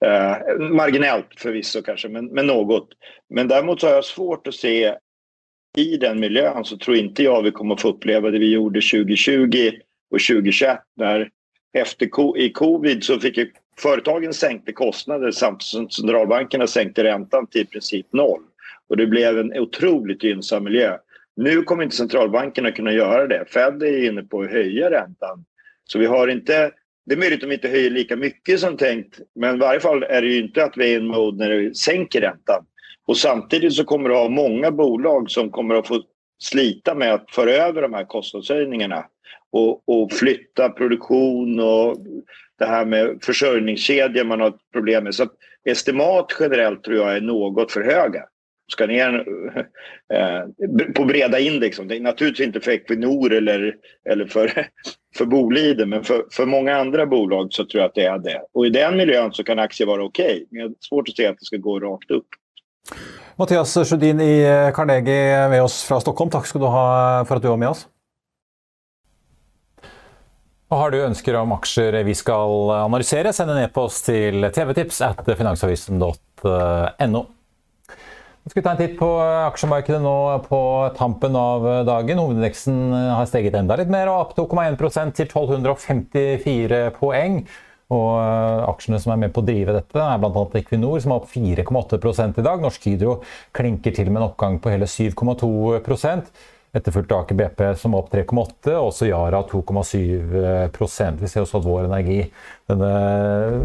Eh, 0.05 0.59
marginellt 0.59 1.27
förvisso 1.37 1.83
kanske, 1.83 2.09
men, 2.09 2.27
men 2.27 2.47
något. 2.47 2.89
Men 3.29 3.49
däremot 3.49 3.81
så 3.81 3.87
har 3.87 3.95
jag 3.95 4.05
svårt 4.05 4.47
att 4.47 4.55
se 4.55 4.95
i 5.77 5.97
den 5.97 6.21
miljön 6.21 6.65
så 6.65 6.77
tror 6.77 6.97
inte 6.97 7.23
jag 7.23 7.43
vi 7.43 7.51
kommer 7.51 7.77
få 7.77 7.89
uppleva 7.89 8.31
det 8.31 8.39
vi 8.39 8.53
gjorde 8.53 8.81
2020 8.81 9.71
och 10.11 10.21
2021 10.21 10.79
när 10.97 11.31
efter 11.73 12.37
i 12.39 12.53
covid 12.53 13.05
så 13.05 13.21
fick 13.21 13.39
företagen 13.79 14.33
sänkte 14.33 14.73
kostnader 14.73 15.31
samtidigt 15.31 15.63
som 15.63 15.91
centralbankerna 15.91 16.67
sänkte 16.67 17.05
räntan 17.05 17.47
till 17.47 17.61
i 17.61 17.65
princip 17.65 18.13
noll. 18.13 18.43
Och 18.89 18.97
det 18.97 19.07
blev 19.07 19.39
en 19.39 19.59
otroligt 19.59 20.25
gynnsam 20.25 20.65
miljö. 20.65 20.97
Nu 21.37 21.63
kommer 21.63 21.83
inte 21.83 21.97
centralbankerna 21.97 22.73
kunna 22.73 22.93
göra 22.93 23.27
det. 23.27 23.45
Fed 23.49 23.83
är 23.83 24.05
inne 24.05 24.23
på 24.23 24.41
att 24.41 24.51
höja 24.51 24.91
räntan. 24.91 25.45
Så 25.85 25.99
vi 25.99 26.07
har 26.07 26.29
inte 26.29 26.71
det 27.07 27.15
är 27.15 27.19
möjligt 27.19 27.43
at 27.43 27.49
de 27.49 27.55
inte 27.55 27.69
höjer 27.69 27.91
lika 27.91 28.17
mycket 28.17 28.61
som 28.61 28.77
tänkt, 28.77 29.21
men 29.35 29.55
i 29.55 29.59
varje 29.59 29.81
fall 29.81 30.03
är 30.03 30.23
det 30.23 30.29
ju 30.29 30.39
inte 30.39 30.65
att 30.65 30.77
vi 30.77 30.85
är 30.85 30.89
i 30.89 30.95
en 30.95 31.07
mode 31.07 31.49
när 31.49 31.57
vi 31.57 31.75
sänker 31.75 32.21
räntan. 32.21 32.67
Och 33.11 33.17
samtidigt 33.17 33.75
så 33.75 33.85
kommer 33.85 34.11
att 34.11 34.17
ha 34.17 34.29
många 34.29 34.71
bolag 34.71 35.31
som 35.31 35.51
kommer 35.51 35.75
att 35.75 35.89
få 35.89 36.03
slita 36.43 36.95
med 36.95 37.15
att 37.15 37.31
föra 37.31 37.51
över 37.51 37.83
de 37.83 37.95
här 37.95 38.05
kostnadshöjningarna 38.05 39.05
och, 39.53 39.89
och 39.89 40.13
flytta 40.13 40.69
produktion 40.69 41.61
och 41.61 41.97
det 42.59 42.67
här 42.67 42.85
med 42.85 43.19
försörjningskedjor 43.23 44.25
man 44.25 44.41
har 44.41 44.55
problem 44.73 45.05
med. 45.05 45.15
Så 45.15 45.23
att 45.23 45.33
estimat 45.65 46.37
generellt 46.41 46.85
tror 46.85 46.97
jag 46.97 47.17
är 47.17 47.21
något 47.21 47.73
för 47.73 47.83
höga. 47.83 48.25
Ska 48.73 48.87
ner 48.87 49.15
eh, 50.15 50.93
på 50.95 51.05
breda 51.05 51.39
index. 51.39 51.79
Det 51.79 51.97
är 51.97 52.01
naturligtvis 52.01 52.47
inte 52.47 52.61
för 52.61 52.71
Equinor 52.71 53.33
eller, 53.33 53.77
eller 54.11 54.27
för 54.27 54.67
för 55.17 55.25
Boliden, 55.25 55.89
men 55.89 56.05
för, 56.05 56.25
för 56.33 56.47
många 56.47 56.77
andra 56.77 57.07
bolag 57.07 57.53
så 57.53 57.65
tror 57.65 57.81
jag 57.81 57.89
att 57.89 57.95
det 57.95 58.05
är 58.05 58.19
det. 58.19 58.43
Och 58.53 58.67
i 58.67 58.71
den 58.71 58.97
miljön 58.97 59.33
så 59.33 59.45
kan 59.45 59.59
aktier 59.59 59.87
vara 59.87 60.05
okej, 60.05 60.25
okay, 60.25 60.47
men 60.51 60.75
svårt 60.81 61.09
att 61.09 61.17
se 61.17 61.27
att 61.27 61.39
det 61.39 61.45
ska 61.45 61.57
gå 61.57 61.81
rakt 61.81 62.11
upp. 62.11 62.27
Mathias 63.41 63.73
Sjødin 63.73 64.21
i 64.21 64.35
Carnegie 64.77 65.49
med 65.49 65.65
oss 65.65 65.81
fra 65.89 66.01
Stockholm. 66.03 66.31
Takk 66.33 66.49
skal 66.51 66.61
du 66.61 66.69
ha 66.69 66.85
for 67.29 67.39
at 67.39 67.45
du 67.45 67.49
var 67.53 67.61
med 67.61 67.73
oss. 67.73 67.87
Og 70.71 70.79
har 70.79 70.93
du 70.93 71.01
ønsker 71.03 71.35
om 71.35 71.51
aksjer 71.57 71.97
vi 72.07 72.15
skal 72.15 72.71
analysere, 72.77 73.33
send 73.35 73.51
en 73.51 73.65
e-post 73.65 74.05
til 74.07 74.45
tvtips 74.55 75.01
at 75.03 75.27
finansavisen.no. 75.27 77.23
Vi 78.41 78.53
skal 78.53 78.65
ta 78.65 78.71
en 78.73 78.79
titt 78.79 78.95
på 79.01 79.09
aksjemarkedet 79.21 79.99
nå 80.05 80.15
på 80.47 80.61
tampen 80.97 81.35
av 81.37 81.67
dagen. 81.89 82.23
Hovedindeksen 82.23 82.79
har 83.13 83.27
steget 83.29 83.59
enda 83.59 83.77
litt 83.81 83.91
mer, 83.93 84.09
og 84.13 84.29
opp 84.29 84.39
2,1% 84.39 85.19
til 85.19 85.27
1254 85.27 86.81
poeng. 86.97 87.43
Og 87.91 88.71
aksjene 88.71 89.01
som 89.03 89.15
er 89.15 89.25
med 89.25 89.35
på 89.35 89.43
å 89.43 89.49
drive 89.49 89.75
dette, 89.75 89.99
er 89.99 90.23
bl.a. 90.23 90.45
Equinor, 90.61 91.01
som 91.03 91.15
er 91.15 91.21
opp 91.21 91.33
4,8 91.33 92.29
i 92.39 92.47
dag. 92.47 92.63
Norsk 92.63 92.87
Hydro 92.87 93.19
klinker 93.57 93.97
til 93.97 94.13
med 94.13 94.23
en 94.23 94.29
oppgang 94.29 94.61
på 94.63 94.71
hele 94.71 94.87
7,2% 94.87 96.31
Etterfulgt 96.71 97.11
av 97.11 97.25
Aker 97.25 97.35
BP, 97.35 97.61
som 97.81 97.97
er 97.97 97.99
opp 97.99 98.13
3,8 98.13 98.77
og 98.77 98.93
også 98.93 99.09
Yara 99.09 99.41
2,7% 99.51 101.19
Vi 101.19 101.31
ser 101.33 101.43
også 101.43 101.59
at 101.59 101.67
Vår 101.67 101.89
Energi, 101.89 102.21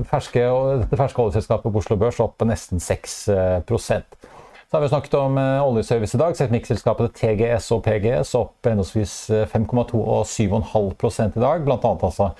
ferske, 0.09 0.45
dette 0.81 0.97
ferske 0.97 1.21
oljeselskapet 1.21 1.69
på 1.69 1.83
Oslo 1.83 1.99
Børs, 2.01 2.17
opp 2.23 2.41
nesten 2.49 2.81
6% 2.81 4.17
så 4.65 4.79
har 4.79 4.81
vi 4.81 4.89
snakket 4.89 5.13
om 5.19 5.37
eh, 5.37 5.61
oljeservice 5.61 6.17
i 6.17 6.19
dag. 6.19 6.33
Teknikkselskapene 6.35 7.11
TGS 7.13 7.67
og 7.75 7.83
PGS 7.85 8.31
opp 8.35 8.65
henholdsvis 8.65 9.13
5,2 9.53 9.61
eh, 9.69 10.09
og 10.09 10.25
7,5% 10.25 11.37
i 11.37 11.43
dag. 11.43 11.61
Blant 11.63 11.85
annet 11.85 12.05
altså 12.09 12.31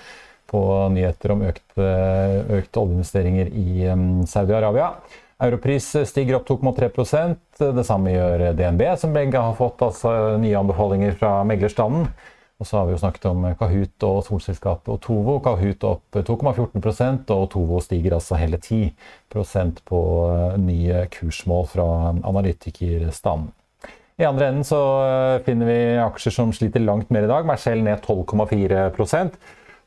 på 0.50 0.62
nyheter 0.94 1.34
om 1.34 1.44
økte, 1.46 1.86
økte 2.58 2.82
oljeinvesteringer 2.82 3.50
i 3.50 3.90
Saudi-Arabia. 4.30 4.92
Europris 5.42 5.90
stiger 6.08 6.38
opp 6.38 6.46
2,3% 6.48 7.60
Det 7.76 7.84
samme 7.84 8.14
gjør 8.14 8.46
DNB, 8.56 8.86
som 8.96 9.12
begge 9.12 9.40
har 9.42 9.58
fått 9.58 9.82
altså, 9.84 10.10
nye 10.40 10.56
anbefalinger 10.56 11.18
fra 11.20 11.42
meglerstanden. 11.44 12.08
Og 12.56 12.64
så 12.64 12.78
har 12.78 12.86
vi 12.88 12.94
jo 12.94 13.00
snakket 13.02 13.26
om 13.28 13.42
Kahoot 13.60 14.04
og 14.08 14.22
solselskapet 14.24 14.88
Otovo. 14.94 15.36
Kahoot 15.44 15.84
opp 15.84 16.16
2,14% 16.16 17.28
og 17.34 17.42
Otovo 17.50 17.82
stiger 17.84 18.16
altså 18.16 18.38
hele 18.40 18.56
10% 18.56 19.82
på 19.84 20.00
eh, 20.30 20.56
nye 20.62 21.02
kursmål 21.12 21.68
fra 21.74 21.88
analytikerstanden. 22.16 23.52
I 24.16 24.24
andre 24.24 24.48
enden 24.48 24.64
så 24.64 24.80
eh, 25.04 25.42
finner 25.44 25.68
vi 25.68 25.80
aksjer 26.00 26.32
som 26.38 26.54
sliter 26.56 26.80
langt 26.80 27.12
mer 27.12 27.28
i 27.28 27.30
dag. 27.30 27.44
Mercell 27.44 27.84
ned 27.84 28.00
12,4 28.00 28.88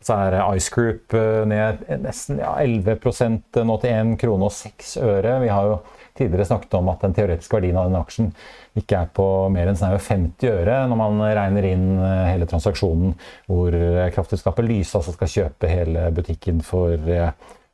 så 0.05 0.15
er 0.15 0.39
Ice 0.55 0.71
Group 0.73 1.13
eh, 1.17 1.43
ned 1.49 1.85
nesten 2.03 2.39
ja, 2.41 2.55
11% 2.63 3.63
nå 3.67 3.77
til 3.83 3.95
1 3.95 4.15
krone 4.21 4.47
og 4.47 4.55
6 4.55 4.95
øre. 5.03 5.39
Vi 5.43 5.51
har 5.51 5.67
jo 5.69 5.79
tidligere 6.19 6.49
snakket 6.49 6.73
om 6.79 6.89
at 6.91 7.03
den 7.03 7.15
teoretiske 7.15 7.55
verdien 7.55 7.77
av 7.79 7.87
den 7.89 7.99
aksjen 7.99 8.31
ikke 8.79 9.03
er 9.03 9.11
på 9.15 9.25
mer 9.53 9.69
enn 9.69 9.77
snaue 9.79 9.99
50 10.03 10.51
øre 10.51 10.81
når 10.89 10.99
man 10.99 11.21
regner 11.27 11.67
inn 11.69 11.87
eh, 11.97 12.25
hele 12.33 12.47
transaksjonen 12.49 13.15
hvor 13.47 13.75
eh, 13.75 14.09
kraftselskapet 14.15 14.67
Lyse 14.67 14.99
altså 14.99 15.15
skal 15.15 15.33
kjøpe 15.35 15.71
hele 15.71 16.09
butikken 16.15 16.63
for 16.65 16.97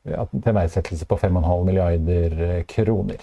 ja, 0.06 0.26
til 0.30 0.56
verdsettelse 0.56 1.08
på 1.10 1.18
5,5 1.18 1.66
milliarder 1.66 2.38
eh, 2.50 2.62
kroner. 2.70 3.22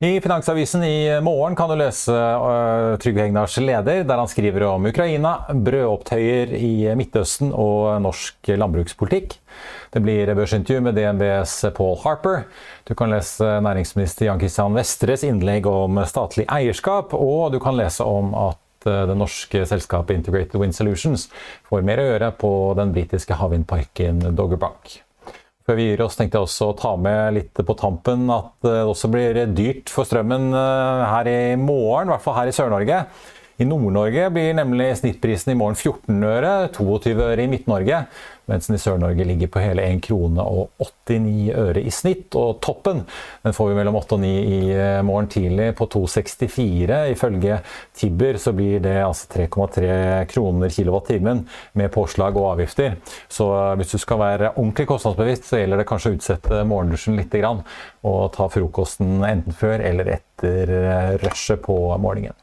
I 0.00 0.20
Finansavisen 0.20 0.84
i 0.84 1.20
morgen 1.20 1.56
kan 1.58 1.68
du 1.68 1.74
lese 1.74 2.14
uh, 2.14 2.92
Trygve 3.02 3.24
Hegnars 3.24 3.56
leder, 3.58 4.04
der 4.06 4.20
han 4.20 4.28
skriver 4.30 4.62
om 4.68 4.84
Ukraina, 4.86 5.32
brødopptøyer 5.50 6.52
i 6.54 6.70
Midtøsten 6.94 7.50
og 7.50 7.96
norsk 8.04 8.52
landbrukspolitikk. 8.62 9.34
Det 9.90 10.02
blir 10.04 10.30
børsintervju 10.38 10.84
med 10.86 10.94
DNBs 10.94 11.56
Paul 11.74 11.98
Harper. 12.04 12.46
Du 12.86 12.94
kan 12.94 13.10
lese 13.10 13.42
næringsminister 13.66 14.28
Jan 14.28 14.38
Christian 14.38 14.78
Vestres 14.78 15.26
innlegg 15.26 15.66
om 15.66 15.98
statlig 16.06 16.46
eierskap, 16.46 17.18
og 17.18 17.50
du 17.56 17.58
kan 17.58 17.74
lese 17.74 18.06
om 18.06 18.30
at 18.38 18.62
det 18.86 19.18
norske 19.18 19.64
selskapet 19.66 20.14
Integrated 20.14 20.62
Wind 20.62 20.78
Solutions 20.78 21.26
får 21.66 21.82
mer 21.82 21.98
å 21.98 22.06
gjøre 22.12 22.30
på 22.38 22.54
den 22.78 22.94
britiske 22.94 23.42
havvindparken 23.42 24.28
Dogger 24.30 24.62
Bank. 24.62 25.00
Før 25.68 25.76
vi 25.76 25.90
gir 25.90 26.00
oss, 26.00 26.14
tenkte 26.16 26.38
jeg 26.38 26.46
også 26.46 26.70
å 26.70 26.76
ta 26.80 26.94
med 26.96 27.34
litt 27.36 27.58
på 27.60 27.74
tampen 27.76 28.22
at 28.32 28.54
det 28.64 28.78
også 28.88 29.10
blir 29.12 29.36
dyrt 29.52 29.90
for 29.92 30.08
strømmen 30.08 30.46
her 30.56 31.28
i 31.28 31.40
morgen, 31.60 32.08
i 32.08 32.14
hvert 32.14 32.24
fall 32.24 32.38
her 32.38 32.48
i 32.48 32.54
Sør-Norge. 32.56 33.02
I 33.60 33.66
Nord-Norge 33.68 34.30
blir 34.32 34.56
nemlig 34.56 34.86
snittprisen 35.02 35.52
i 35.52 35.58
morgen 35.60 35.76
14 35.76 36.24
øre, 36.24 36.52
22 36.72 37.12
øre 37.20 37.44
i 37.44 37.50
Midt-Norge, 37.52 38.00
mens 38.48 38.68
den 38.68 38.78
i 38.78 38.80
Sør-Norge 38.80 39.26
ligger 39.28 39.50
på 39.52 39.62
hele 39.62 39.84
1 39.84 40.00
krone 40.06 40.44
og 40.44 40.72
89 40.80 41.52
øre 41.58 41.82
i 41.84 41.92
snitt. 41.92 42.34
Og 42.38 42.58
toppen 42.64 43.04
den 43.44 43.56
får 43.56 43.70
vi 43.70 43.76
mellom 43.78 43.98
8 44.00 44.16
og 44.16 44.22
9 44.24 44.32
i 44.32 44.60
eh, 44.74 45.00
morgen 45.06 45.30
tidlig 45.32 45.70
på 45.78 45.88
2,64. 45.92 46.98
Ifølge 47.12 47.60
Tibber 47.96 48.40
så 48.40 48.54
blir 48.56 48.82
det 48.84 48.96
altså 49.04 49.28
3,3 49.36 50.24
kroner 50.32 50.72
kilowattimen 50.72 51.44
med 51.78 51.92
påslag 51.94 52.36
og 52.40 52.54
avgifter. 52.54 52.98
Så 53.28 53.50
eh, 53.52 53.76
hvis 53.80 53.94
du 53.94 54.00
skal 54.02 54.22
være 54.24 54.52
ordentlig 54.56 54.88
kostnadsbevisst, 54.90 55.48
så 55.48 55.62
gjelder 55.62 55.82
det 55.82 55.88
kanskje 55.92 56.14
å 56.14 56.18
utsette 56.18 56.64
morgendusjen 56.68 57.18
litt 57.18 57.36
og 57.38 58.32
ta 58.34 58.48
frokosten 58.50 59.22
enten 59.26 59.54
før 59.54 59.82
eller 59.84 60.14
etter 60.16 60.72
eh, 60.80 61.16
rushet 61.22 61.62
på 61.66 61.76
morgenen. 62.00 62.36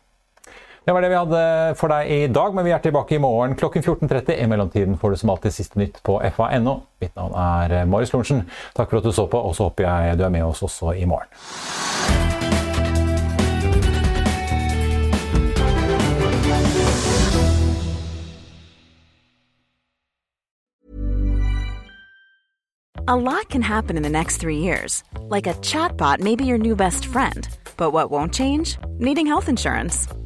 Det 0.85 0.93
var 0.93 1.01
det 1.01 1.09
vi 1.09 1.17
hadde 1.17 1.39
for 1.79 1.89
deg 1.89 2.09
i 2.13 2.17
dag, 2.29 2.51
men 2.53 2.65
vi 2.67 2.71
er 2.75 2.81
tilbake 2.83 3.15
i 3.15 3.21
morgen 3.21 3.55
klokken 3.57 3.81
14.30. 3.81 4.35
I 4.37 4.45
mellomtiden 4.45 4.99
får 5.01 5.15
du 5.15 5.17
som 5.17 5.31
alltid 5.33 5.53
siste 5.55 5.79
nytt 5.81 5.97
på 6.05 6.19
fa.no. 6.35 6.75
Mitt 7.01 7.15
navn 7.17 7.33
er 7.33 7.87
Marius 7.89 8.13
Lorentzen. 8.13 8.43
Takk 8.77 8.91
for 8.91 9.01
at 9.01 9.07
du 9.07 9.15
så 9.15 9.25
på, 9.25 9.39
og 9.41 9.55
så 9.57 9.65
håper 9.65 9.87
jeg 9.87 10.19
du 10.19 10.23
er 10.27 10.29
med 10.29 10.45
oss 10.45 10.61
også 10.61 10.93
i 10.93 11.07
morgen. 11.09 11.25
A 23.07 23.15
lot 23.15 23.49
can 23.49 23.63
happen 23.63 23.97
in 23.97 24.03
the 24.03 24.09
next 24.09 24.37
three 24.37 24.59
years. 24.59 25.03
Like 25.29 25.47
a 25.47 25.55
chatbot 25.61 26.19
may 26.19 26.35
be 26.35 26.45
your 26.45 26.59
new 26.59 26.75
best 26.75 27.07
friend. 27.07 27.47
But 27.75 27.89
what 27.89 28.11
won't 28.11 28.33
change? 28.33 28.77
Needing 28.99 29.25
health 29.25 29.49
insurance. 29.49 30.07